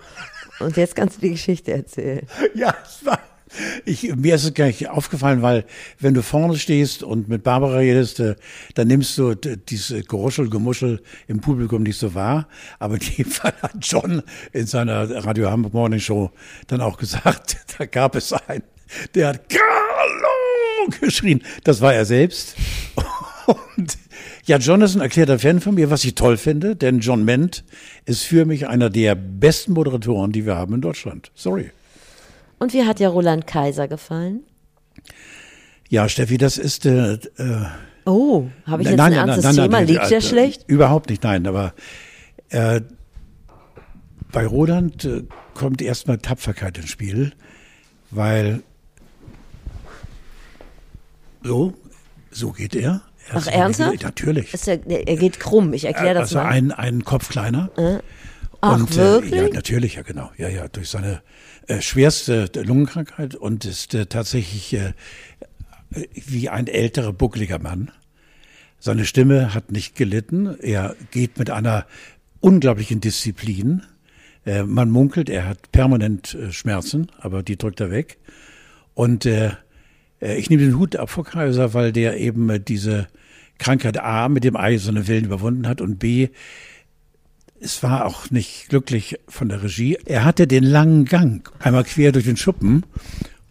[0.59, 2.25] Und jetzt kannst du die Geschichte erzählen.
[2.55, 3.19] Ja, es war
[3.85, 5.65] ich, mir ist es gar nicht aufgefallen, weil
[5.99, 8.35] wenn du vorne stehst und mit Barbara redest, äh,
[8.73, 12.47] dann nimmst du diese Geruschel, Gemuschel im Publikum nicht so wahr.
[12.79, 14.21] Aber in dem Fall hat John
[14.53, 16.31] in seiner Radio Hamburg Morning Show
[16.67, 18.63] dann auch gesagt, da gab es einen,
[19.13, 21.43] der hat Carlo geschrien.
[21.63, 22.55] Das war er selbst.
[23.75, 23.97] Und
[24.45, 27.63] ja, John ist ein erklärter Fan von mir, was ich toll finde, denn John Ment
[28.05, 31.31] ist für mich einer der besten Moderatoren, die wir haben in Deutschland.
[31.35, 31.71] Sorry.
[32.59, 34.43] Und wie hat dir Roland Kaiser gefallen?
[35.89, 36.85] Ja, Steffi, das ist.
[36.85, 37.65] Äh, äh,
[38.05, 39.99] oh, habe ich jetzt nein, ein ernstes nein, nein, Thema?
[40.01, 40.63] Liegt ja schlecht?
[40.67, 41.45] Überhaupt nicht, nein.
[41.45, 41.73] Aber
[42.49, 42.81] äh,
[44.31, 47.33] bei Roland äh, kommt erstmal Tapferkeit ins Spiel,
[48.11, 48.63] weil
[51.43, 51.73] so,
[52.31, 53.01] so geht er.
[53.29, 54.03] er Ach, ernsthaft?
[54.03, 54.53] Natürlich.
[54.67, 56.45] Er, er, geht krumm, ich erkläre das also mal.
[56.45, 57.69] Also ein, ein Kopf kleiner.
[57.77, 57.99] Äh?
[58.61, 59.33] Ach, und, wirklich?
[59.33, 60.31] Äh, ja, natürlich, ja, genau.
[60.37, 61.21] Ja, ja, durch seine
[61.67, 64.93] äh, schwerste Lungenkrankheit und ist äh, tatsächlich äh,
[66.13, 67.91] wie ein älterer, buckliger Mann.
[68.79, 70.55] Seine Stimme hat nicht gelitten.
[70.61, 71.85] Er geht mit einer
[72.39, 73.81] unglaublichen Disziplin.
[74.45, 78.17] Äh, man munkelt, er hat permanent äh, Schmerzen, aber die drückt er weg.
[78.93, 79.25] Und
[80.21, 83.07] ich nehme den Hut ab vor Kaiser, weil der eben diese
[83.57, 86.29] Krankheit A mit dem eisernen Willen überwunden hat und B
[87.59, 89.97] es war auch nicht glücklich von der Regie.
[90.05, 92.85] Er hatte den langen Gang, einmal quer durch den Schuppen.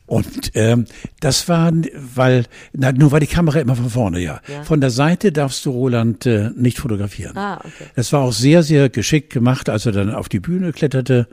[0.06, 0.84] Und ähm,
[1.20, 1.72] das war,
[2.14, 4.40] weil, na, nur war die Kamera immer von vorne, ja.
[4.48, 4.62] ja.
[4.62, 7.36] Von der Seite darfst du Roland äh, nicht fotografieren.
[7.36, 7.86] Ah, okay.
[7.96, 11.26] Das war auch sehr, sehr geschickt gemacht, als er dann auf die Bühne kletterte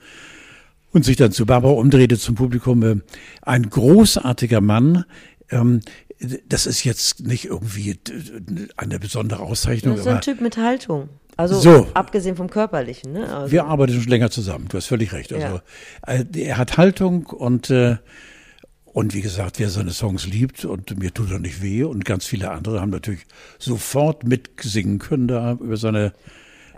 [0.92, 2.84] und sich dann zu Barbara umdrehte zum Publikum.
[2.84, 2.96] Äh,
[3.42, 5.04] ein großartiger Mann.
[5.50, 5.82] Ähm,
[6.48, 8.00] das ist jetzt nicht irgendwie
[8.78, 9.98] eine besondere Auszeichnung.
[9.98, 11.10] Das ist ein Typ mit Haltung.
[11.38, 11.88] Also so.
[11.94, 13.14] abgesehen vom körperlichen.
[13.14, 13.34] Ne?
[13.34, 13.52] Also.
[13.52, 14.68] Wir arbeiten schon länger zusammen.
[14.70, 15.34] Du hast völlig recht.
[15.34, 15.62] Also
[16.08, 16.14] ja.
[16.14, 17.98] äh, er hat Haltung und äh,
[18.94, 22.26] und wie gesagt, wer seine Songs liebt und mir tut er nicht weh und ganz
[22.26, 23.22] viele andere haben natürlich
[23.58, 26.12] sofort mitsingen können da über seine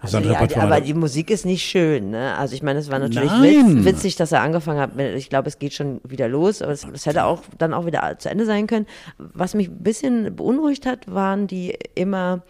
[0.04, 2.36] also ja, aber die Musik ist nicht schön, ne?
[2.36, 3.86] Also ich meine, es war natürlich Nein.
[3.86, 4.98] witzig, dass er angefangen hat.
[4.98, 7.86] Mit, ich glaube, es geht schon wieder los, aber es, es, hätte auch dann auch
[7.86, 8.86] wieder zu Ende sein können.
[9.18, 12.44] Was mich ein bisschen beunruhigt hat, waren die immer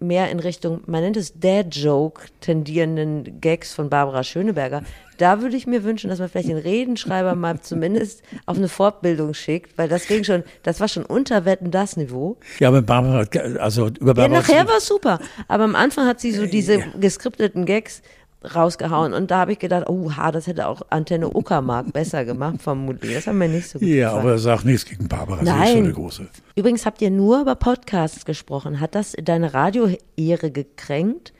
[0.00, 4.82] mehr in Richtung, man nennt es Dad-Joke tendierenden Gags von Barbara Schöneberger.
[5.18, 9.34] Da würde ich mir wünschen, dass man vielleicht den Redenschreiber mal zumindest auf eine Fortbildung
[9.34, 12.38] schickt, weil das ging schon, das war schon unter Wetten das Niveau.
[12.58, 13.26] Ja, aber Barbara,
[13.58, 14.24] also über Barbara.
[14.24, 15.20] Ja, nachher war es super.
[15.46, 18.00] Aber am Anfang hat sie so diese geskripteten Gags
[18.42, 19.12] rausgehauen.
[19.12, 23.14] Und da habe ich gedacht, oh, ha, das hätte auch Antenne Uckermark besser gemacht, vermutlich.
[23.14, 24.26] Das haben wir nicht so gut Ja, gefallen.
[24.26, 25.56] aber sag nichts gegen Barbara, Nein.
[25.58, 26.28] sie ist schon eine große.
[26.56, 28.80] Übrigens habt ihr nur über Podcasts gesprochen.
[28.80, 31.32] Hat das deine Radioehre gekränkt?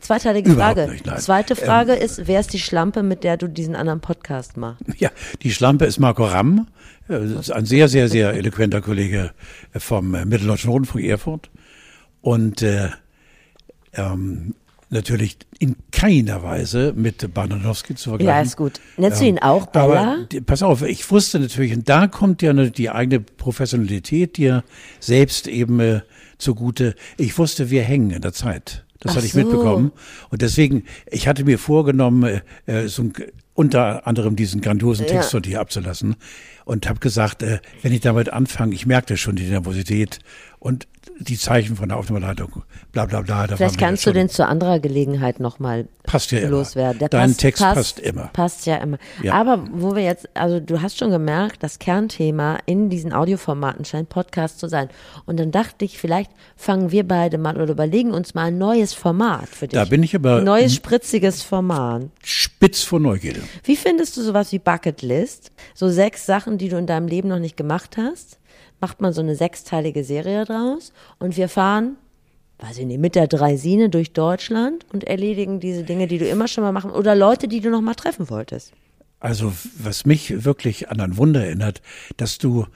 [0.00, 0.88] Zweiteilige Frage.
[0.88, 4.56] Nicht, Zweite Frage ähm, ist, wer ist die Schlampe, mit der du diesen anderen Podcast
[4.56, 4.82] machst?
[4.98, 5.10] Ja,
[5.42, 6.68] die Schlampe ist Marco Ramm.
[7.08, 9.32] Das ist ein sehr, sehr, sehr eloquenter Kollege
[9.76, 11.50] vom Mitteldeutschen Rundfunk Erfurt.
[12.20, 12.90] Und äh,
[13.94, 14.54] ähm,
[14.90, 18.36] natürlich in keiner Weise mit Bananowski zu vergleichen.
[18.36, 18.80] Ja, ist gut.
[18.96, 20.14] Nennst du ihn auch Bella?
[20.14, 24.64] Aber pass auf, ich wusste natürlich, und da kommt ja die eigene Professionalität dir
[25.00, 26.00] selbst eben äh,
[26.38, 26.94] zugute.
[27.16, 28.84] Ich wusste, wir hängen in der Zeit.
[29.00, 29.38] Das Ach hatte ich so.
[29.38, 29.92] mitbekommen.
[30.30, 33.12] Und deswegen, ich hatte mir vorgenommen, äh, äh, so ein,
[33.54, 35.12] unter anderem diesen grandiosen Ja.
[35.12, 36.16] Text von dir abzulassen.
[36.64, 40.18] Und habe gesagt, äh, wenn ich damit anfange, ich merkte schon die Nervosität
[40.58, 40.88] und
[41.20, 43.46] die Zeichen von der Aufnahmeleitung, bla bla bla.
[43.48, 45.88] Vielleicht kannst du den zu anderer Gelegenheit nochmal
[46.30, 46.98] ja loswerden.
[47.00, 48.30] Der Dein passt, Text passt, passt immer.
[48.32, 48.98] Passt ja immer.
[49.22, 49.34] Ja.
[49.34, 54.08] Aber wo wir jetzt, also du hast schon gemerkt, das Kernthema in diesen Audioformaten scheint
[54.08, 54.88] Podcast zu sein.
[55.26, 58.94] Und dann dachte ich, vielleicht fangen wir beide mal oder überlegen uns mal ein neues
[58.94, 59.78] Format für dich.
[59.78, 62.02] Da bin ich aber Ein neues spritziges Format.
[62.22, 63.40] spitz vor Neugierde.
[63.64, 65.52] Wie findest du sowas wie Bucketlist?
[65.74, 68.38] So sechs Sachen, die du in deinem Leben noch nicht gemacht hast.
[68.80, 71.96] Macht man so eine sechsteilige Serie draus und wir fahren,
[72.60, 76.48] weiß ich nicht, mit der Dreisine durch Deutschland und erledigen diese Dinge, die du immer
[76.48, 78.72] schon mal machen oder Leute, die du noch mal treffen wolltest.
[79.20, 81.82] Also, was mich wirklich an ein Wunder erinnert,
[82.16, 82.66] dass du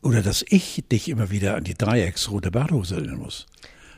[0.00, 3.46] oder dass ich dich immer wieder an die Dreiecksrote Badehose erinnern muss.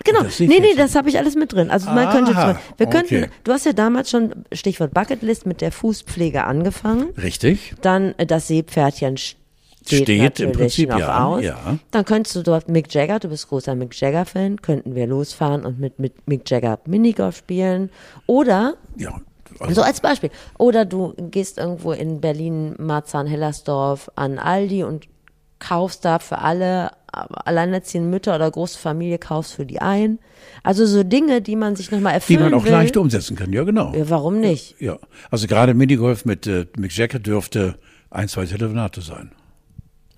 [0.03, 0.23] Genau.
[0.39, 1.71] Nee, nee, das habe ich alles mit drin.
[1.71, 3.31] Also man könnte Aha, zum- wir könnten, okay.
[3.45, 7.11] du hast ja damals schon Stichwort Bucketlist mit der Fußpflege angefangen.
[7.19, 7.75] Richtig?
[7.83, 9.19] Dann äh, das Seepferdchen
[9.85, 11.43] steht, Steht im Prinzip, ja, aus.
[11.45, 11.79] ja.
[11.91, 15.79] Dann könntest du dort Mick Jagger, du bist großer Mick Jagger-Fan, könnten wir losfahren und
[15.81, 17.91] mit, mit Mick Jagger Minigolf spielen.
[18.27, 19.21] Oder, Ja.
[19.59, 25.07] Also, so als Beispiel, oder du gehst irgendwo in Berlin, Marzahn, Hellersdorf an Aldi und
[25.59, 30.21] kaufst da für alle alleinerziehenden Mütter oder große Familie, kaufst für die ein.
[30.63, 32.71] Also so Dinge, die man sich nochmal die erfüllen man auch will.
[32.73, 33.93] leicht umsetzen kann, ja genau.
[33.95, 34.77] Ja, warum nicht?
[34.81, 34.99] Ja,
[35.31, 37.77] also gerade Minigolf mit äh, Mick Jagger dürfte
[38.11, 39.33] ein, zwei Telefonate sein.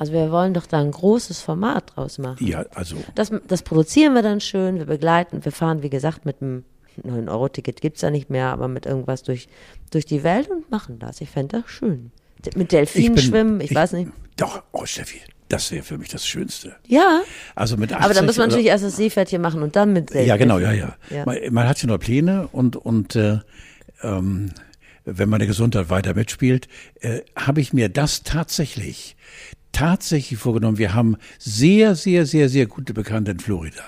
[0.02, 2.44] Also wir wollen doch da ein großes Format draus machen.
[2.44, 6.42] Ja, also Das, das produzieren wir dann schön, wir begleiten, wir fahren, wie gesagt, mit
[6.42, 6.64] einem
[7.06, 9.46] 9-Euro-Ticket gibt's ja nicht mehr, aber mit irgendwas durch,
[9.92, 11.20] durch die Welt und machen das.
[11.20, 12.10] Ich fände das schön.
[12.56, 14.10] Mit Delfinen schwimmen, ich, weiß nicht.
[14.36, 16.74] Doch, oh Steffi, das wäre für mich das Schönste.
[16.88, 17.20] Ja,
[17.54, 20.10] Also mit 80 aber dann muss man natürlich erst das Seepferdchen machen und dann mit
[20.10, 20.26] Delfinen.
[20.26, 20.96] Ja, genau, ja, ja.
[21.10, 21.24] Ja.
[21.26, 23.38] Man, man hat ja noch Pläne und, und äh,
[24.02, 24.50] ähm,
[25.04, 26.66] wenn meine Gesundheit weiter mitspielt,
[27.00, 29.16] äh, habe ich mir das tatsächlich,
[29.72, 30.78] tatsächlich vorgenommen.
[30.78, 33.82] Wir haben sehr, sehr, sehr, sehr gute Bekannte in Florida.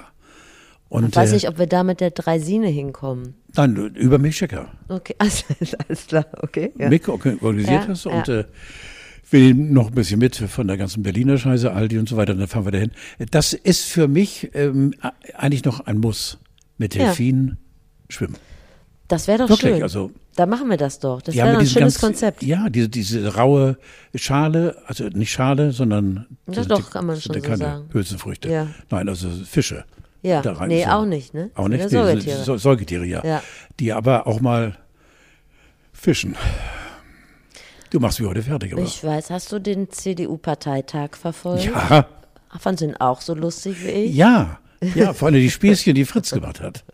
[0.88, 3.34] Und Ich weiß äh, nicht, ob wir da mit der Dreisine hinkommen.
[3.52, 4.34] dann über Mick.
[4.88, 5.44] Okay, alles,
[5.88, 6.72] alles klar, okay.
[6.78, 6.88] Ja.
[6.88, 8.10] Mick orga- organisiert Ja, das ja.
[8.12, 8.44] und äh,
[9.30, 12.32] wir nehmen noch ein bisschen mit von der ganzen Berliner Scheiße, Aldi und so weiter,
[12.34, 12.92] und dann fahren wir dahin.
[13.30, 14.94] Das ist für mich ähm,
[15.34, 16.38] eigentlich noch ein Muss.
[16.76, 16.94] Mit.
[16.94, 17.56] Delfinen
[18.08, 18.36] schwimmen.
[19.08, 19.82] Das wäre doch Wirklich, schön.
[19.82, 21.22] also da machen wir das doch.
[21.22, 22.42] Das doch ein schönes ganz, Konzept.
[22.42, 23.78] Ja, diese, diese raue
[24.14, 27.88] Schale, also nicht Schale, sondern das doch, kann man schon so keine sagen.
[27.92, 28.48] Hülsenfrüchte.
[28.50, 28.66] Ja.
[28.90, 29.84] Nein, also Fische.
[30.22, 30.90] Ja, Da rein- nee, so.
[30.90, 31.50] auch nicht, ne?
[31.54, 31.82] Auch nicht?
[31.84, 32.42] Nee, Säugetiere.
[32.44, 33.22] so- Säugetiere, ja.
[33.24, 33.42] Ja.
[33.78, 34.76] Die aber auch mal
[35.92, 36.34] fischen.
[37.90, 38.82] Du machst mich heute fertig, aber.
[38.82, 41.64] Ich weiß, hast du den CDU-Parteitag verfolgt?
[41.64, 42.06] ja,
[42.58, 44.14] Fandst du ihn auch so lustig wie ich?
[44.14, 44.58] ja,
[44.94, 46.84] ja, vor allem die Späßchen, die Fritz gemacht hat.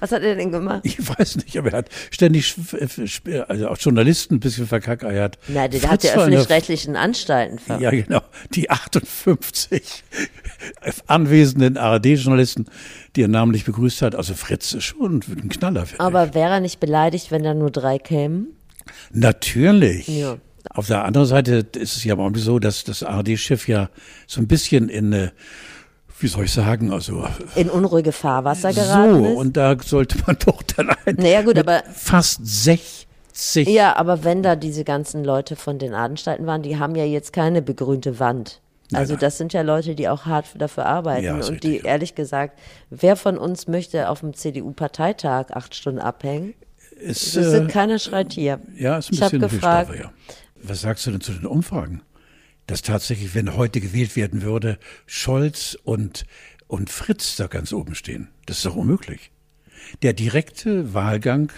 [0.00, 0.80] Was hat er denn gemacht?
[0.84, 5.38] Ich weiß nicht, aber er hat ständig, sch- also auch Journalisten ein bisschen verkackeiert.
[5.48, 8.20] Na, der Fritz hat der öffentlich-rechtlichen Anstalten ver Ja, genau.
[8.54, 10.04] Die 58
[11.06, 12.66] anwesenden ARD-Journalisten,
[13.16, 14.14] die er namentlich begrüßt hat.
[14.14, 15.86] Also Fritz ist schon ein Knaller.
[15.86, 16.00] finde ich.
[16.00, 18.48] Aber wäre er nicht beleidigt, wenn da nur drei kämen?
[19.12, 20.08] Natürlich.
[20.08, 20.36] Ja.
[20.70, 23.90] Auf der anderen Seite ist es ja auch so, dass das ARD-Schiff ja
[24.26, 25.30] so ein bisschen in, äh,
[26.24, 29.30] wie soll ich sagen, also In unruhige Fahrwasser geraten so.
[29.30, 29.36] ist?
[29.36, 34.42] Und da sollte man doch dann ein, Naja, gut, aber- fast 60 Ja, aber wenn
[34.42, 38.60] da diese ganzen Leute von den Anstalten waren, die haben ja jetzt keine begrünte Wand.
[38.92, 41.84] Also das sind ja Leute, die auch hart dafür arbeiten Ja, und die ja.
[41.84, 42.58] ehrlich gesagt,
[42.90, 46.54] wer von uns möchte auf dem CDU-Parteitag acht Stunden abhängen?
[47.00, 48.60] ist, Das äh, sind keiner schreit hier.
[48.76, 50.10] Ja, ist ein ich habe bisschen viel gefragt, ja.
[50.62, 52.02] Was sagst du denn zu den Umfragen?
[52.66, 56.24] Dass tatsächlich, wenn heute gewählt werden würde, Scholz und,
[56.66, 58.28] und Fritz da ganz oben stehen.
[58.46, 59.30] Das ist doch unmöglich.
[60.02, 61.52] Der direkte Wahlgang,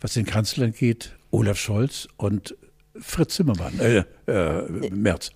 [0.00, 2.56] was den Kanzler geht, Olaf Scholz und
[2.94, 5.30] Fritz Zimmermann, äh, äh, Merz.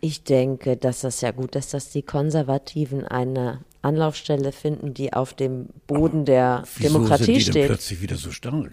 [0.00, 5.34] Ich denke, dass das ja gut ist, dass die Konservativen eine Anlaufstelle finden, die auf
[5.34, 7.66] dem Boden der Wieso Demokratie sind die denn steht.
[7.66, 8.72] plötzlich wieder so stark?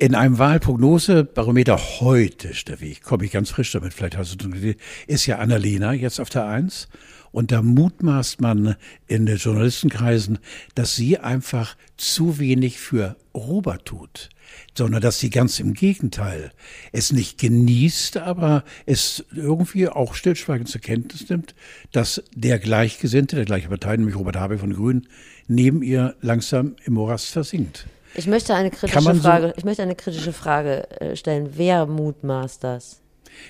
[0.00, 4.76] In einem Wahlprognosebarometer heute, Steffi, komme ich ganz frisch damit, vielleicht hast du es
[5.08, 6.86] ist ja Annalena jetzt auf der Eins.
[7.32, 8.76] Und da mutmaßt man
[9.08, 10.38] in den Journalistenkreisen,
[10.76, 14.28] dass sie einfach zu wenig für Robert tut,
[14.72, 16.52] sondern dass sie ganz im Gegenteil
[16.92, 21.56] es nicht genießt, aber es irgendwie auch stillschweigend zur Kenntnis nimmt,
[21.90, 25.08] dass der Gleichgesinnte, der gleiche Partei, nämlich Robert Habeck von Grünen,
[25.48, 27.88] neben ihr langsam im Morast versinkt.
[28.18, 31.50] Ich möchte eine kritische man so- Frage, ich möchte eine kritische Frage äh, stellen.
[31.54, 33.00] Wer mutmaßt das?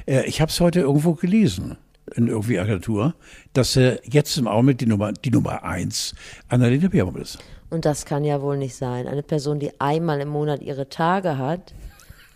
[0.06, 1.78] Äh, ich habe es heute irgendwo gelesen,
[2.14, 3.14] in irgendwie Agentur,
[3.54, 6.14] dass äh, jetzt im Augenblick die Nummer, die Nummer eins
[6.48, 7.38] Annalena Baerbock ist.
[7.70, 9.06] Und das kann ja wohl nicht sein.
[9.06, 11.72] Eine Person, die einmal im Monat ihre Tage hat,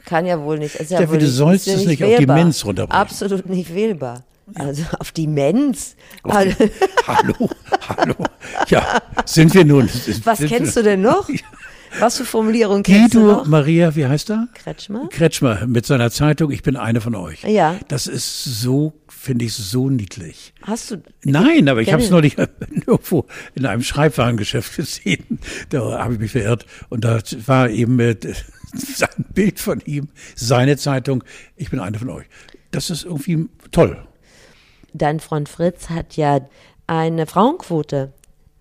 [0.06, 0.74] kann ja wohl nicht.
[0.76, 2.36] Ist ja Steffi, du nicht, sollst es nicht auf die wählbar.
[2.36, 3.00] Mens runterbrechen.
[3.00, 4.24] Absolut nicht wählbar.
[4.54, 5.96] Also auf die Mens.
[6.22, 6.54] Auf die-
[7.06, 7.48] hallo,
[7.88, 8.14] hallo.
[8.68, 9.88] Ja, sind wir nun.
[10.24, 11.28] Was kennst du denn noch?
[11.98, 13.46] Was für Formulierungen kennst du Guido noch?
[13.46, 14.48] Maria, wie heißt er?
[14.54, 15.08] Kretschmer?
[15.10, 17.42] Kretschmer mit seiner Zeitung, ich bin eine von euch.
[17.44, 17.76] Ja.
[17.88, 20.54] Das ist so, finde ich, so niedlich.
[20.62, 21.02] Hast du.
[21.24, 22.12] Nein, aber ich habe es ihn.
[22.12, 25.38] neulich irgendwo in einem Schreibwarengeschäft gesehen.
[25.68, 26.66] Da habe ich mich verirrt.
[26.88, 31.24] Und da war eben äh, ein Bild von ihm, seine Zeitung,
[31.56, 32.26] ich bin eine von euch.
[32.70, 34.02] Das ist irgendwie toll.
[34.94, 36.40] Dein Freund Fritz hat ja
[36.86, 38.12] eine Frauenquote.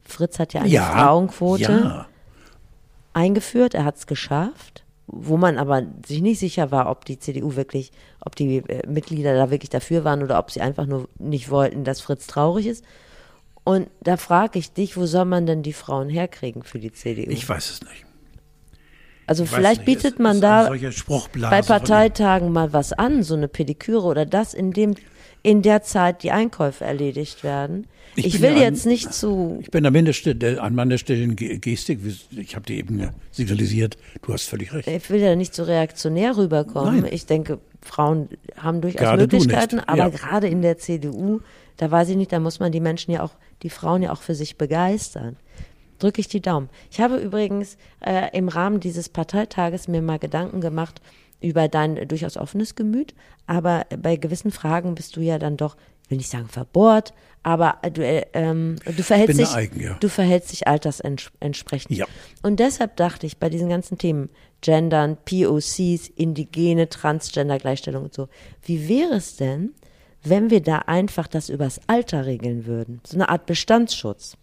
[0.04, 0.92] Fritz hat ja eine ja.
[0.92, 2.08] Frauenquote Ja.
[3.14, 3.74] Eingeführt.
[3.74, 4.84] Er hat es geschafft.
[5.14, 9.36] Wo man aber sich nicht sicher war, ob die CDU wirklich, ob die äh, Mitglieder
[9.36, 12.86] da wirklich dafür waren oder ob sie einfach nur nicht wollten, dass Fritz traurig ist.
[13.66, 17.30] Und da frage ich dich, wo soll man denn die Frauen herkriegen für die CDU?
[17.30, 18.06] Ich weiß es nicht.
[19.40, 20.02] Also vielleicht nicht.
[20.02, 21.62] bietet man da bei.
[21.62, 24.96] Parteitagen mal was an, so eine Pediküre oder das, in dem
[25.44, 27.88] in der Zeit die Einkäufe erledigt werden.
[28.16, 30.98] Ich Ich, will ja jetzt ein- nicht zu Ich bin am Ende der- an meiner
[30.98, 32.00] stillen Ge- Gestik.
[32.32, 34.88] Ich habe dir eben signalisiert, du hast völlig recht.
[34.88, 37.02] ich will ja nicht so reaktionär rüberkommen.
[37.02, 37.10] Nein.
[37.14, 40.10] Ich denke, Frauen haben durchaus Gerade du Möglichkeiten, aber ja.
[40.10, 41.40] gerade in der CDU,
[41.78, 43.32] da weiß ich nicht, da muss man die Menschen ja auch,
[43.64, 45.38] die Frauen ja auch für sich begeistern.
[46.02, 46.70] Drücke ich die Daumen.
[46.90, 51.02] Ich habe übrigens äh, im Rahmen dieses Parteitages mir mal Gedanken gemacht
[51.42, 53.14] über dein durchaus offenes Gemüt,
[53.48, 57.78] aber bei gewissen Fragen bist du ja dann doch, ich will nicht sagen verbohrt, aber
[57.94, 59.98] du, äh, ähm, du verhältst dich, eigen, ja.
[60.00, 61.98] du verhältst dich altersentsprechend.
[61.98, 62.06] Ja.
[62.44, 64.30] Und deshalb dachte ich bei diesen ganzen Themen,
[64.62, 68.28] Gendern, POCs, Indigene, Transgender, Gleichstellung und so,
[68.64, 69.74] wie wäre es denn,
[70.24, 73.02] wenn wir da einfach das übers Alter regeln würden?
[73.06, 74.38] So eine Art Bestandsschutz.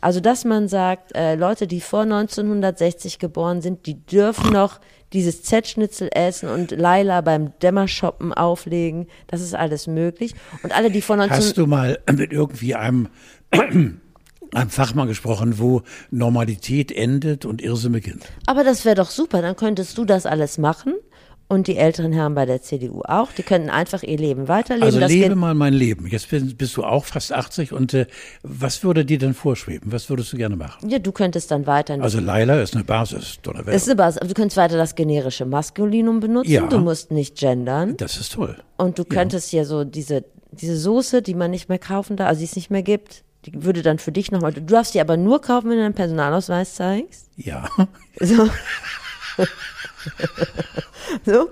[0.00, 4.80] Also, dass man sagt, äh, Leute, die vor 1960 geboren sind, die dürfen noch
[5.12, 9.06] dieses Z-Schnitzel essen und Laila beim Dämmershoppen auflegen.
[9.26, 10.34] Das ist alles möglich.
[10.62, 11.36] Und alle, die vor 19...
[11.36, 13.08] Hast du mal mit irgendwie einem,
[13.50, 18.26] einem Fachmann gesprochen, wo Normalität endet und Irrsinn beginnt?
[18.46, 20.94] Aber das wäre doch super, dann könntest du das alles machen
[21.50, 23.32] und die älteren Herren bei der CDU auch.
[23.32, 24.86] Die könnten einfach ihr Leben weiterleben.
[24.86, 26.06] Also das lebe mal mein Leben.
[26.06, 28.06] Jetzt bist, du auch fast 80 und äh,
[28.44, 29.90] was würde dir denn vorschweben?
[29.90, 30.88] Was würdest du gerne machen?
[30.88, 32.00] ja, du könntest dann weiter.
[32.00, 33.72] Also Laila ist eine Basis, Donnerwetter.
[33.72, 34.20] das ist eine Basis.
[34.20, 36.52] Du könntest weiter das generische Maskulinum benutzen.
[36.52, 36.68] Ja.
[36.68, 37.96] Du musst nicht gendern.
[37.96, 38.56] Das ist toll.
[38.76, 42.38] Und du könntest ja so diese, diese Soße, die man nicht mehr kaufen darf, also
[42.38, 45.16] die es nicht mehr gibt, die würde dann für dich nochmal, du darfst die aber
[45.16, 47.28] nur kaufen, wenn du deinen Personalausweis zeigst.
[47.36, 47.68] Ja.
[48.20, 48.48] So.
[51.26, 51.50] so.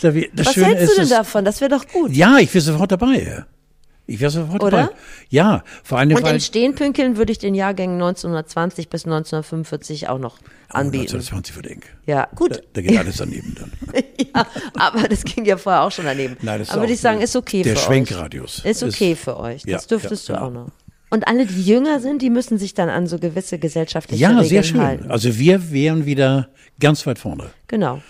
[0.00, 1.44] Das Was Schöne hältst ist, du denn davon?
[1.44, 2.12] Das wäre doch gut.
[2.12, 3.44] Ja, ich wäre sofort dabei.
[4.06, 4.76] Ich wäre sofort Oder?
[4.78, 4.92] dabei.
[5.28, 10.38] Ja, vor allem, Und in Stehenpünkeln würde ich den Jahrgängen 1920 bis 1945 auch noch
[10.68, 11.02] anbieten.
[11.14, 11.84] 1920 für Denk.
[12.06, 12.60] Ja, Da, gut.
[12.72, 13.70] da geht alles daneben dann.
[14.34, 16.36] ja, aber das ging ja vorher auch schon daneben.
[16.42, 18.70] Nein, das ist aber würde auch ich sagen, ist okay Der für Schwenkradius euch.
[18.70, 19.62] Ist okay ist- für euch.
[19.64, 20.60] Ja, Das dürftest ja, du auch genau.
[20.64, 20.70] noch.
[21.10, 24.48] Und alle, die jünger sind, die müssen sich dann an so gewisse gesellschaftliche Ja, Regeln
[24.48, 24.80] sehr schön.
[24.80, 25.10] halten.
[25.10, 27.50] Also wir wären wieder ganz weit vorne.
[27.66, 28.00] Genau.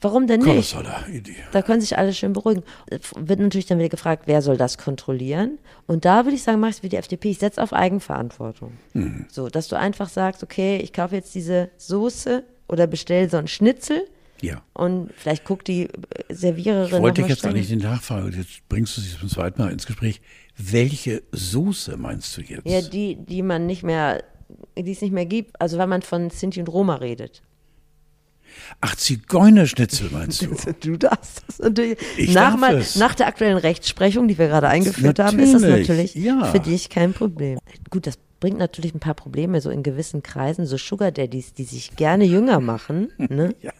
[0.00, 0.48] Warum denn nicht?
[0.48, 1.34] Kolossaler Idee.
[1.50, 2.62] Da können sich alle schön beruhigen.
[2.88, 5.58] Es Wird natürlich dann wieder gefragt, wer soll das kontrollieren?
[5.86, 8.72] Und da würde ich sagen, mach ich wie die FDP, ich setze auf Eigenverantwortung.
[8.94, 9.26] Mhm.
[9.28, 13.48] So, dass du einfach sagst, okay, ich kaufe jetzt diese Soße oder bestell so einen
[13.48, 14.02] Schnitzel
[14.40, 14.62] Ja.
[14.72, 15.90] und vielleicht guckt die äh,
[16.28, 17.54] Serviererin Ich wollte dich jetzt streng.
[17.54, 20.20] eigentlich den Nachfrage, jetzt bringst du sie zum zweiten Mal ins Gespräch.
[20.58, 22.66] Welche Soße meinst du jetzt?
[22.66, 24.24] Ja, die, die man nicht mehr,
[24.76, 25.60] die es nicht mehr gibt.
[25.60, 27.42] Also wenn man von Sinti und Roma redet.
[28.80, 30.48] Ach, Zigeunerschnitzel meinst du?
[30.80, 31.98] Du darfst das natürlich.
[32.16, 32.96] Ich nach, darf mal, es.
[32.96, 36.44] nach der aktuellen Rechtsprechung, die wir gerade eingeführt haben, ist das Natürlich, natürlich ja.
[36.44, 37.58] für dich kein Problem.
[37.90, 41.64] Gut, das bringt natürlich ein paar Probleme so in gewissen Kreisen, so Sugar Daddies, die
[41.64, 43.12] sich gerne jünger machen.
[43.18, 43.54] Ne?
[43.62, 43.72] Ja.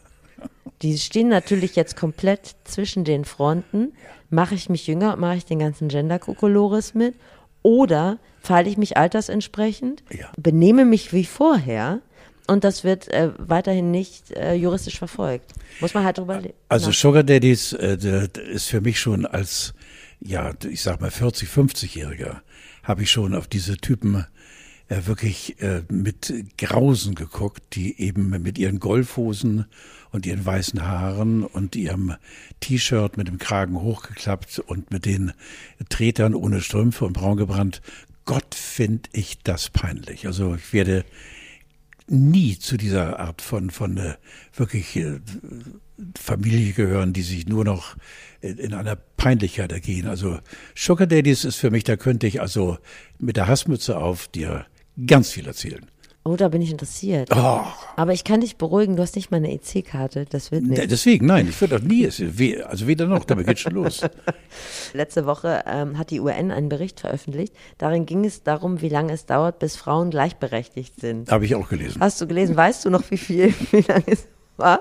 [0.82, 3.92] Die stehen natürlich jetzt komplett zwischen den Fronten.
[4.30, 7.14] Mache ich mich jünger und mache ich den ganzen Gender-Kokolores mit?
[7.62, 10.30] Oder verhalte ich mich altersentsprechend, Ja.
[10.38, 12.00] benehme mich wie vorher
[12.46, 15.52] und das wird äh, weiterhin nicht äh, juristisch verfolgt.
[15.80, 19.74] Muss man halt drüber le- Also Sugar Daddies äh, ist für mich schon als,
[20.20, 22.36] ja, ich sag mal 40, 50-Jähriger,
[22.84, 24.24] habe ich schon auf diese Typen
[24.88, 29.66] äh, wirklich äh, mit Grausen geguckt, die eben mit ihren Golfhosen
[30.10, 32.14] und ihren weißen Haaren und ihrem
[32.60, 35.32] T-Shirt mit dem Kragen hochgeklappt und mit den
[35.88, 37.82] Tretern ohne Strümpfe und braun gebrannt.
[38.24, 40.26] Gott, finde ich das peinlich.
[40.26, 41.04] Also ich werde
[42.06, 44.14] nie zu dieser Art von, von äh,
[44.54, 45.20] wirklich äh,
[46.18, 47.96] Familie gehören, die sich nur noch
[48.40, 50.06] in einer Peinlichkeit ergehen.
[50.06, 50.38] Also
[50.74, 52.78] Sugar Daddies ist für mich, da könnte ich also
[53.18, 54.66] mit der Hassmütze auf dir
[55.06, 55.84] ganz viel erzählen.
[56.28, 57.30] Oh, da bin ich interessiert.
[57.34, 57.62] Oh.
[57.96, 60.26] Aber ich kann dich beruhigen, du hast nicht mal eine EC-Karte.
[60.28, 60.90] Das wird nicht.
[60.90, 64.02] Deswegen, nein, ich würde doch nie, also weder noch, damit geht schon los.
[64.92, 67.54] Letzte Woche ähm, hat die UN einen Bericht veröffentlicht.
[67.78, 71.30] Darin ging es darum, wie lange es dauert, bis Frauen gleichberechtigt sind.
[71.30, 71.98] Habe ich auch gelesen.
[71.98, 72.54] Hast du gelesen?
[72.54, 74.26] Weißt du noch, wie viel, wie lange es
[74.58, 74.80] war?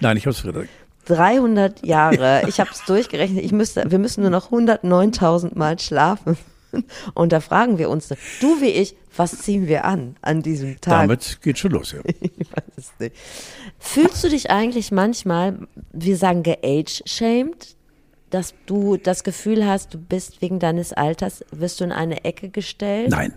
[0.00, 0.68] Nein, ich habe es Frederik.
[1.06, 2.42] 300 Jahre.
[2.48, 3.42] Ich habe es durchgerechnet.
[3.42, 6.36] Ich müsste, wir müssen nur noch 109.000 Mal schlafen.
[7.14, 8.08] Und da fragen wir uns,
[8.40, 11.02] du wie ich, was ziehen wir an an diesem Tag?
[11.02, 12.00] Damit geht schon los, ja.
[12.20, 13.16] ich weiß es nicht.
[13.78, 15.58] Fühlst du dich eigentlich manchmal,
[15.92, 17.76] wir sagen geage-shamed,
[18.30, 22.48] dass du das Gefühl hast, du bist wegen deines Alters, wirst du in eine Ecke
[22.48, 23.10] gestellt?
[23.10, 23.32] Nein.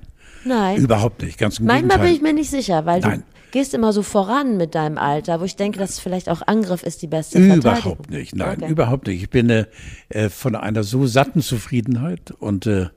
[0.46, 0.78] Nein.
[0.78, 2.08] Überhaupt nicht, ganz im Manchmal Gegenteil.
[2.08, 3.20] bin ich mir nicht sicher, weil Nein.
[3.20, 6.82] du gehst immer so voran mit deinem Alter, wo ich denke, dass vielleicht auch Angriff
[6.84, 7.40] ist die beste.
[7.40, 8.72] Überhaupt nicht, nein, Okay.
[8.72, 9.22] überhaupt nicht.
[9.22, 12.88] Ich bin äh, von einer so satten Zufriedenheit und äh,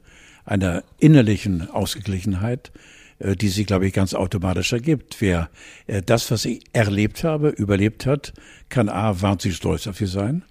[0.44, 2.72] einer innerlichen Ausgeglichenheit,
[3.18, 5.16] äh, die sich, glaube ich, ganz automatisch ergibt.
[5.20, 5.50] Wer
[5.86, 8.32] äh, das, was ich erlebt habe, überlebt hat,
[8.68, 10.42] kann A, wahnsinnig stolz dafür sein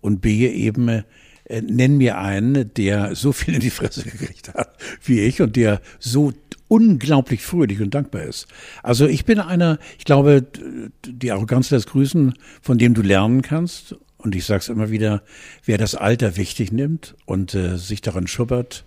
[0.00, 1.02] und B, eben äh,
[1.62, 4.70] nenn mir einen, der so viel in die Fresse gekriegt hat
[5.02, 6.32] wie ich und der so
[6.68, 8.46] unglaublich fröhlich und dankbar ist.
[8.82, 10.46] Also ich bin einer, ich glaube,
[11.04, 13.96] die Arroganz lässt grüßen, von dem du lernen kannst.
[14.18, 15.22] Und ich sage es immer wieder,
[15.64, 18.84] wer das Alter wichtig nimmt und äh, sich daran schubbert,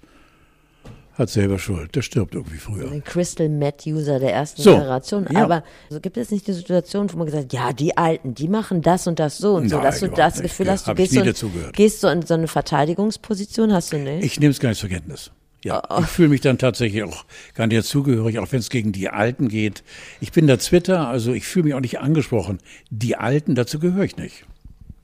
[1.16, 1.95] hat selber Schuld.
[1.95, 2.91] Der stirbt irgendwie früher.
[2.91, 5.28] Ein Crystal Meth User der ersten So, Generation.
[5.32, 5.43] ja.
[5.43, 8.82] Aber so gibt es nicht die Situation, wo man gesagt, ja, die Alten, die machen
[8.82, 10.43] das und das so und so, Nein, dass du das nicht.
[10.43, 11.76] Gefühl Ja, hast, du gehst nie so, dazugehört.
[11.76, 14.24] gehst so in so eine Verteidigungsposition, hast du nicht?
[14.26, 15.32] Ich nehme es gar nicht zur Kenntnis.
[15.64, 18.91] Ja, Oh, ich fühle mich dann tatsächlich auch gar nicht dazugehörig, auch wenn es gegen
[18.91, 19.84] die Alten geht.
[20.20, 22.59] Ich bin der Twitter, also ich fühle mich auch nicht angesprochen.
[22.89, 24.45] Die Alten, dazu gehöre ich nicht.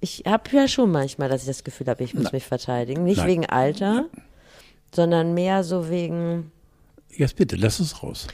[0.02, 3.04] Ich habe ja schon manchmal, dass ich das Gefühl habe, ich muss mich verteidigen.
[3.06, 3.28] Nicht Nein.
[3.28, 4.06] wegen Alter,
[4.94, 6.52] sondern mehr so wegen.
[7.12, 8.28] Jetzt bitte, lass es raus.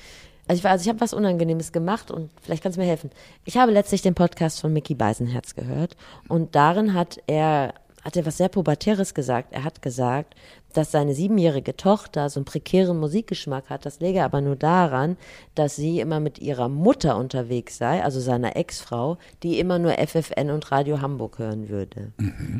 [0.47, 3.09] Also ich, war- also ich habe was Unangenehmes gemacht und vielleicht kannst du mir helfen.
[3.45, 5.95] Ich habe letztlich den Podcast von Mickey Beisenherz gehört
[6.27, 9.51] und darin hat er hat er was sehr Pubertäres gesagt.
[9.51, 10.35] Er hat gesagt,
[10.73, 13.83] dass seine siebenjährige Tochter so einen prekären Musikgeschmack hat.
[13.87, 15.17] Das läge aber nur daran,
[15.55, 20.51] dass sie immer mit ihrer Mutter unterwegs sei, also seiner Ex-Frau, die immer nur FFN
[20.51, 22.11] und Radio Hamburg hören würde.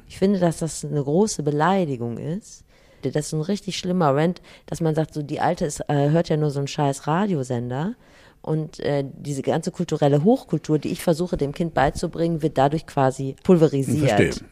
[0.08, 2.64] Ich finde, dass das eine große Beleidigung ist.
[3.12, 6.30] Das ist ein richtig schlimmer Rant, dass man sagt, so die Alte ist, äh, hört
[6.30, 7.96] ja nur so einen scheiß Radiosender.
[8.42, 13.36] Und äh, diese ganze kulturelle Hochkultur, die ich versuche dem Kind beizubringen, wird dadurch quasi
[13.44, 14.10] pulverisiert.
[14.12, 14.48] Verstehe.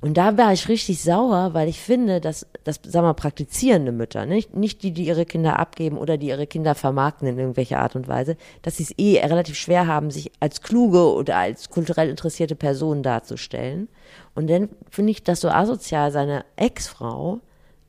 [0.00, 3.90] Und da war ich richtig sauer, weil ich finde, dass, dass sagen wir mal, praktizierende
[3.90, 7.80] Mütter, nicht, nicht die, die ihre Kinder abgeben oder die ihre Kinder vermarkten in irgendwelcher
[7.80, 11.68] Art und Weise, dass sie es eh relativ schwer haben, sich als kluge oder als
[11.68, 13.88] kulturell interessierte Person darzustellen.
[14.36, 17.40] Und dann finde ich das so asozial, seine Ex-Frau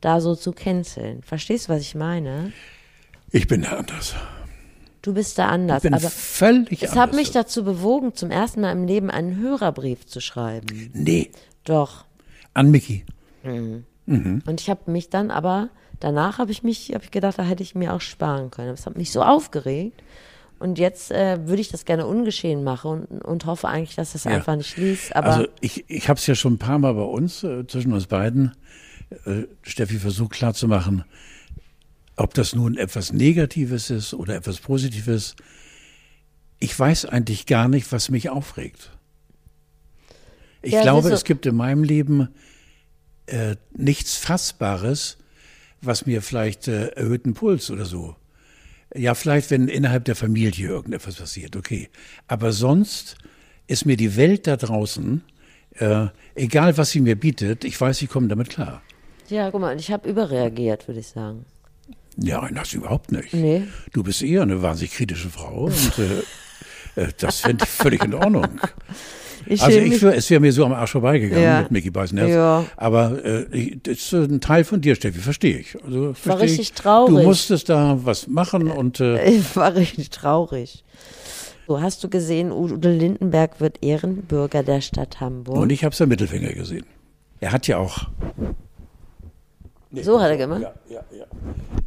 [0.01, 1.21] da so zu canceln.
[1.23, 2.51] Verstehst du, was ich meine?
[3.31, 4.15] Ich bin da anders.
[5.01, 6.95] Du bist da anders, Ich bin aber völlig es anders.
[7.09, 10.91] hat mich dazu bewogen, zum ersten Mal im Leben einen Hörerbrief zu schreiben.
[10.93, 11.31] nee,
[11.63, 12.05] Doch.
[12.53, 13.05] an Mickey.
[13.43, 15.69] Und ich habe mich dann aber,
[15.99, 18.69] danach habe ich mich, habe ich gedacht, da hätte ich mir auch sparen können.
[18.69, 20.01] Das hat mich so aufgeregt.
[20.57, 24.25] Und jetzt äh, würde ich das gerne ungeschehen machen und, und hoffe eigentlich, dass das
[24.25, 24.31] Ja.
[24.31, 25.15] einfach nicht liest.
[25.15, 27.93] Aber Also ich, ich habe es ja schon ein paar Mal bei uns, äh, zwischen
[27.93, 28.51] uns beiden,
[29.63, 31.03] Steffi versucht klarzumachen,
[32.15, 35.35] ob das nun etwas Negatives ist oder etwas Positives.
[36.59, 38.91] Ich weiß eigentlich gar nicht, was mich aufregt.
[40.61, 42.29] Ich Ja, glaube, du- es gibt in meinem Leben
[43.27, 45.17] äh, nichts Fassbares,
[45.81, 48.15] was mir vielleicht äh, erhöhten Puls oder so.
[48.93, 51.89] Ja, vielleicht, wenn innerhalb der Familie irgendetwas passiert, okay.
[52.27, 53.15] Aber sonst
[53.67, 55.23] ist mir die Welt da draußen,
[55.75, 58.81] äh, egal was sie mir bietet, ich weiß, ich komme damit klar.
[59.29, 61.45] Ja, guck mal, ich habe überreagiert, würde ich sagen.
[62.17, 63.33] Ja, nein, das überhaupt nicht.
[63.33, 63.63] Nee.
[63.93, 65.93] Du bist eher eine wahnsinnig kritische Frau und
[66.97, 68.47] äh, äh, das finde ich völlig in Ordnung.
[69.45, 71.61] Ich Also ich es wäre mir so am Arsch vorbeigegangen Ja.
[71.61, 72.29] mit Mickey Beisenherz.
[72.31, 72.65] Ja.
[72.75, 75.77] Aber äh, ich, das ist ein Teil von dir, Steffi, verstehe ich.
[75.83, 76.73] Also, verstehe richtig ich.
[76.73, 77.15] traurig.
[77.15, 80.83] Du musstest da was machen und äh, Ich war richtig traurig.
[81.67, 85.57] So, hast du gesehen, Udo Lindenberg wird Ehrenbürger der Stadt Hamburg?
[85.57, 86.85] und ich habe seinen Mittelfinger gesehen.
[87.39, 88.07] Er hat ja auch.
[89.91, 90.61] So hat er gemacht?
[90.61, 91.25] Ja, ja, ja.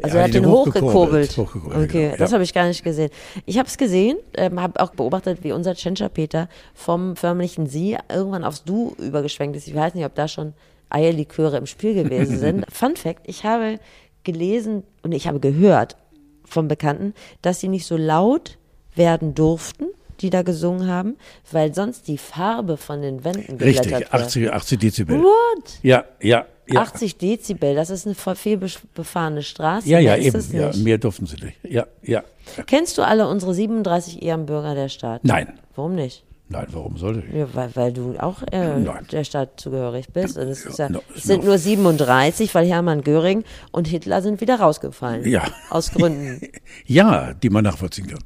[0.03, 1.37] Also er hat den hochgekurbelt.
[1.37, 2.35] hochgekurbelt okay, genau, das ja.
[2.35, 3.11] habe ich gar nicht gesehen.
[3.47, 7.97] Ich habe es gesehen, ähm, habe auch beobachtet, wie unser Tschentscher Peter vom förmlichen Sie
[8.13, 9.69] irgendwann aufs Du übergeschwenkt ist.
[9.69, 10.55] Ich weiß nicht, ob da schon
[10.91, 12.67] Eierliköre im Spiel gewesen sind.
[12.73, 13.79] Fun Fact, ich habe
[14.25, 15.97] gelesen und ich habe gehört
[16.45, 18.59] vom Bekannten, dass sie nicht so laut
[18.95, 19.87] werden durften,
[20.21, 21.17] die da gesungen haben,
[21.51, 24.15] weil sonst die Farbe von den Wänden geblättert Richtig, wird.
[24.15, 25.23] 80, 80 Dezibel.
[25.23, 25.79] What?
[25.83, 26.81] Ja, ja, ja.
[26.83, 28.61] 80 Dezibel, das ist eine viel
[28.95, 29.89] befahrene Straße.
[29.89, 30.61] Ja, ja, Mehr ist eben.
[30.61, 31.59] Ja, mehr durften sie nicht.
[31.62, 32.23] Ja, ja.
[32.66, 35.25] Kennst du alle unsere 37 Ehrenbürger der Stadt?
[35.25, 35.53] Nein.
[35.75, 36.25] Warum nicht?
[36.49, 37.35] Nein, warum sollte ich?
[37.35, 40.37] Ja, weil, weil du auch äh, der Stadt zugehörig bist.
[40.37, 41.51] Und es, ist ja, no, es sind no.
[41.51, 45.27] nur 37, weil Hermann Göring und Hitler sind wieder rausgefallen.
[45.27, 45.45] Ja.
[45.70, 46.41] Aus Gründen.
[46.87, 48.18] Ja, die man nachvollziehen kann.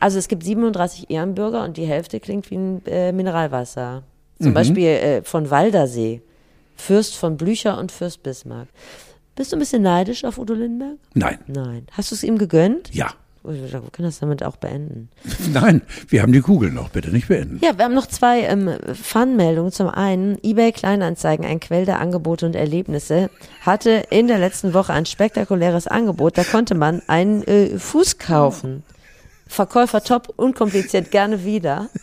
[0.00, 4.02] Also es gibt 37 Ehrenbürger und die Hälfte klingt wie ein äh, Mineralwasser.
[4.38, 4.54] Zum Mhm.
[4.54, 6.20] Beispiel äh, von Waldersee,
[6.76, 8.68] Fürst von Blücher und Fürst Bismarck.
[9.34, 10.98] Bist du ein bisschen neidisch auf Udo Lindenberg?
[11.14, 11.38] Nein.
[11.46, 11.86] Nein.
[11.92, 12.94] Hast du es ihm gegönnt?
[12.94, 13.14] Ja.
[13.44, 15.08] Wir können das damit auch beenden.
[15.52, 17.58] Nein, wir haben die Kugeln noch, bitte nicht beenden.
[17.60, 19.72] Ja, wir haben noch zwei ähm, Fun-Meldungen.
[19.72, 23.30] Zum einen, eBay Kleinanzeigen, ein Quell der Angebote und Erlebnisse,
[23.62, 26.38] hatte in der letzten Woche ein spektakuläres Angebot.
[26.38, 28.84] Da konnte man einen äh, Fuß kaufen.
[29.52, 31.88] Verkäufer top, unkompliziert, gerne wieder.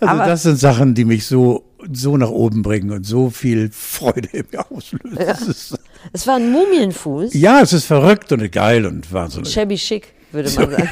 [0.00, 3.70] Also Aber- das sind Sachen, die mich so, so nach oben bringen und so viel
[3.72, 5.16] Freude in mir auslösen.
[5.18, 5.32] Ja.
[5.32, 5.78] Es ist,
[6.12, 7.34] Es war ein Mumienfuß.
[7.34, 9.52] ja, es ist verrückt und geil und wahnsinnig.
[9.52, 10.90] Shabby chic, würde man sagen.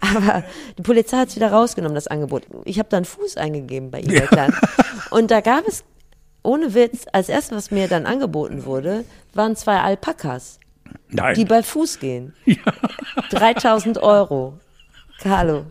[0.00, 0.44] Aber
[0.78, 2.44] die Polizei hat es wieder rausgenommen, das Angebot.
[2.64, 4.54] Ich habe da einen Fuß eingegeben bei eBay Klein.
[5.10, 5.82] Und da gab es,
[6.42, 9.04] ohne Witz, als erstes, was mir dann angeboten wurde,
[9.34, 10.58] waren zwei Alpakas,
[11.10, 11.34] Nein.
[11.34, 12.34] die bei Fuß gehen.
[13.30, 14.58] 3000 Euro.
[15.20, 15.64] Carlo,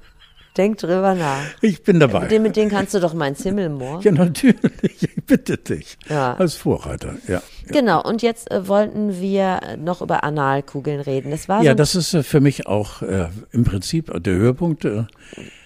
[0.57, 1.41] denk drüber nach.
[1.61, 2.21] ich bin dabei.
[2.21, 4.01] Mit denen, mit denen kannst du doch mein Zimmelmoor.
[4.01, 4.57] ja, natürlich.
[4.81, 5.97] Ich bitte dich.
[6.09, 6.33] Ja.
[6.35, 7.41] Als Vorreiter, ja.
[7.67, 11.31] Genau, und jetzt äh, wollten wir noch über Analkugeln reden.
[11.31, 14.85] Das war Ja, so das ist äh, für mich auch äh, im Prinzip der Höhepunkt.
[14.85, 15.03] Äh,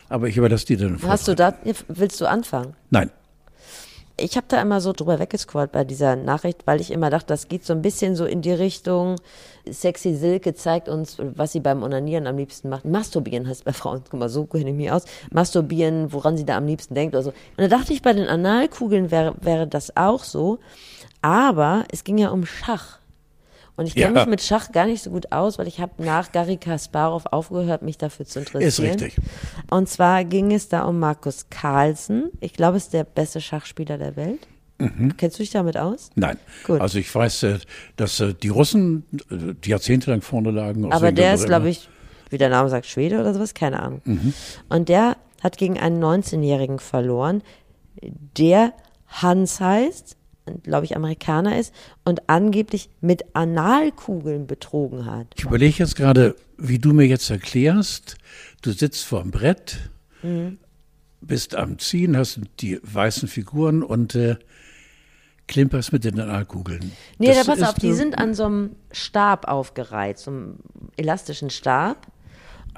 [0.09, 1.53] aber ich überlasse dir dann Hast du da,
[1.87, 2.75] willst du anfangen?
[2.91, 3.09] Nein.
[4.18, 7.49] Ich habe da immer so drüber weggescrollt bei dieser Nachricht, weil ich immer dachte, das
[7.49, 9.18] geht so ein bisschen so in die Richtung,
[9.70, 12.86] Sexy Silke zeigt uns, was sie beim Onanieren am liebsten macht.
[12.86, 15.03] Masturbieren heißt bei Frauen, guck mal, so kenne ich mich aus.
[15.32, 17.30] Masturbieren, woran sie da am liebsten denkt oder so.
[17.32, 20.59] Und da dachte ich, bei den Analkugeln wäre, wäre das auch so.
[21.22, 22.99] Aber es ging ja um Schach.
[23.78, 24.21] Und ich kenne Ja.
[24.21, 27.82] mich mit Schach gar nicht so gut aus, weil ich habe nach Garry Kasparov aufgehört,
[27.82, 28.67] mich dafür zu interessieren.
[28.67, 29.17] Ist richtig.
[29.69, 32.30] Und zwar ging es da um Markus Carlsen.
[32.39, 34.47] Ich glaube, es ist der beste Schachspieler der Welt.
[35.17, 36.09] Kennst du dich damit aus?
[36.15, 36.38] Nein.
[36.65, 36.82] Gut.
[36.82, 37.59] Also ich weiß, äh,
[37.95, 40.91] dass äh, die Russen äh, die jahrzehntelang vorne lagen.
[40.91, 41.88] Aber der ist, glaube ich,
[42.30, 44.01] wie der Name sagt, Schwede oder sowas, keine Ahnung.
[44.03, 44.34] Mhm.
[44.67, 47.41] Und der hat gegen einen 19-Jährigen verloren,
[48.38, 48.73] der
[49.07, 50.17] Hans heißt,
[50.63, 51.73] glaube ich, Amerikaner ist
[52.03, 55.27] und angeblich mit Analkugeln betrogen hat.
[55.37, 58.17] Ich überlege jetzt gerade, wie du mir jetzt erklärst,
[58.61, 59.89] du sitzt vor dem Brett,
[60.23, 60.57] Mhm.
[61.21, 64.37] bist am Ziehen, hast die weißen Figuren und äh,
[65.47, 66.91] klimperst mit den Analkugeln.
[67.19, 70.55] Nee, da pass auf, die sind an so einem Stab aufgereiht, so einem
[70.97, 72.07] elastischen Stab.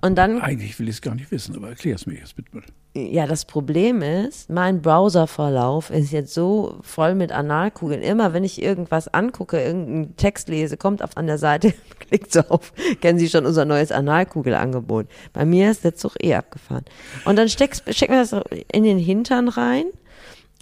[0.02, 2.62] Und dann Eigentlich will ich es gar nicht wissen, aber erklär es mir jetzt bitte.
[2.95, 8.02] Ja, das Problem ist, mein Browserverlauf ist jetzt so voll mit Analkugeln.
[8.02, 12.41] Immer wenn ich irgendwas angucke, irgendeinen Text lese, kommt auf an der Seite, klickt so
[12.41, 15.08] auf, kennen Sie schon unser neues Analkugelangebot.
[15.34, 16.86] Bei mir ist der Zug eh abgefahren.
[17.26, 18.36] Und dann steckst, steckt man das
[18.72, 19.86] in den Hintern rein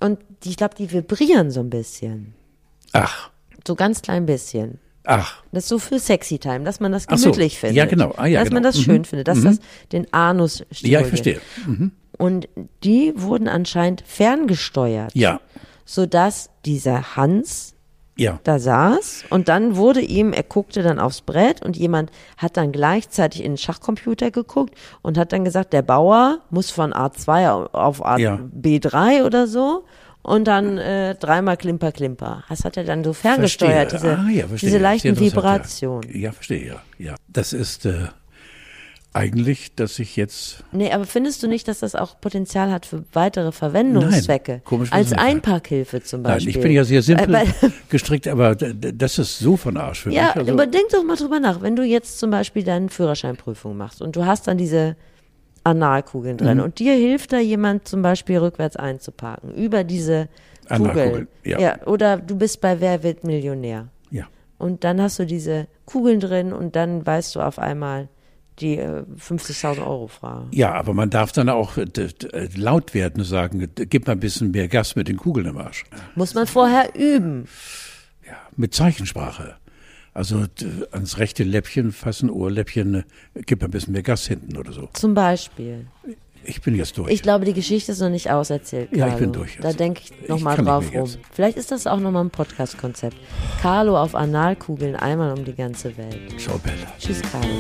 [0.02, 2.34] und die, ich glaube, die vibrieren so ein bisschen.
[2.94, 3.30] Ach,
[3.68, 4.80] So ganz klein bisschen.
[5.06, 7.26] Ach, Das ist so für Sexy Time, dass man das Ach so.
[7.32, 7.78] gemütlich findet.
[7.78, 8.14] Ja, genau.
[8.18, 8.74] Ah, ja, dass man genau.
[8.74, 9.60] das schön findet, dass das
[9.92, 11.08] den Anus ja, ich stimuliert.
[11.08, 11.42] verstehe.
[12.18, 12.48] Und
[12.84, 15.40] die wurden anscheinend ferngesteuert, Ja,
[15.86, 17.74] sodass dieser Hans
[18.18, 18.40] ja.
[18.44, 22.72] da saß und dann wurde ihm, er guckte dann aufs Brett und jemand hat dann
[22.72, 28.06] gleichzeitig in den Schachcomputer geguckt und hat dann gesagt, der Bauer muss von A2 auf
[28.06, 28.40] A Ja.
[28.58, 29.84] B3 oder so
[30.26, 32.44] und dann äh, dreimal Klimper, Klimper.
[32.50, 34.18] Das hat er dann so ferngesteuert, Verstehe.
[34.18, 36.10] diese, Ah, ja, diese leichten Vibrationen.
[36.12, 36.18] Ja.
[36.20, 36.82] ja, verstehe, ja.
[36.98, 37.16] ja.
[37.28, 38.08] Das ist äh,
[39.14, 43.06] eigentlich, dass ich jetzt Nee, aber findest du nicht, dass das auch Potenzial hat für
[43.14, 44.52] weitere Verwendungszwecke?
[44.54, 45.14] Nein, komisch, Als.
[45.14, 46.56] Einparkhilfe zum Nein, Beispiel.
[46.56, 50.12] ich bin ja sehr simpel Äh, weil- gestrickt, aber das ist so von Arsch für
[50.12, 50.36] Ja, mich.
[50.38, 51.62] Also, aber denk doch mal drüber nach.
[51.62, 54.98] Wenn du jetzt zum Beispiel deine Führerscheinprüfung machst und du hast dann diese
[55.66, 56.64] Analkugeln drin Mhm.
[56.64, 60.30] und dir hilft da jemand zum Beispiel rückwärts einzuparken über diese
[60.70, 61.60] Analkugeln, Kugel.
[61.62, 61.86] ja.
[61.86, 64.26] Oder du bist bei Wer wird Millionär ja.
[64.58, 68.08] und dann hast du diese Kugeln drin und dann weißt du auf einmal
[68.60, 70.46] die äh, 50.000 Euro Frage.
[70.52, 74.20] ja, aber man darf dann auch äh, äh, laut werden und sagen, gib mal ein
[74.22, 75.84] bisschen mehr Gas mit den Kugeln im Arsch.
[76.16, 77.48] Muss man vorher üben.
[78.26, 79.56] Ja, mit Zeichensprache.
[80.16, 80.46] Also
[80.92, 83.04] ans rechte Läppchen fassen, Ohrläppchen, äh,
[83.46, 84.88] gib ein bisschen mehr Gas hinten oder so.
[84.94, 85.88] Zum Beispiel.
[86.46, 87.12] Ich bin jetzt durch.
[87.12, 88.92] Ich glaube, die Geschichte ist noch nicht auserzählt.
[88.92, 89.18] Ja, ich Carlo.
[89.20, 89.66] bin durch jetzt.
[89.66, 91.06] Da denke ich nochmal drauf rum.
[91.06, 91.20] jetzt.
[91.34, 93.18] Vielleicht ist das auch nochmal ein Podcast-Konzept.
[93.62, 96.40] Carlo auf Analkugeln einmal um die ganze Welt.
[96.40, 96.94] Ciao, Bella.
[96.98, 97.60] Tschüss, Carlo.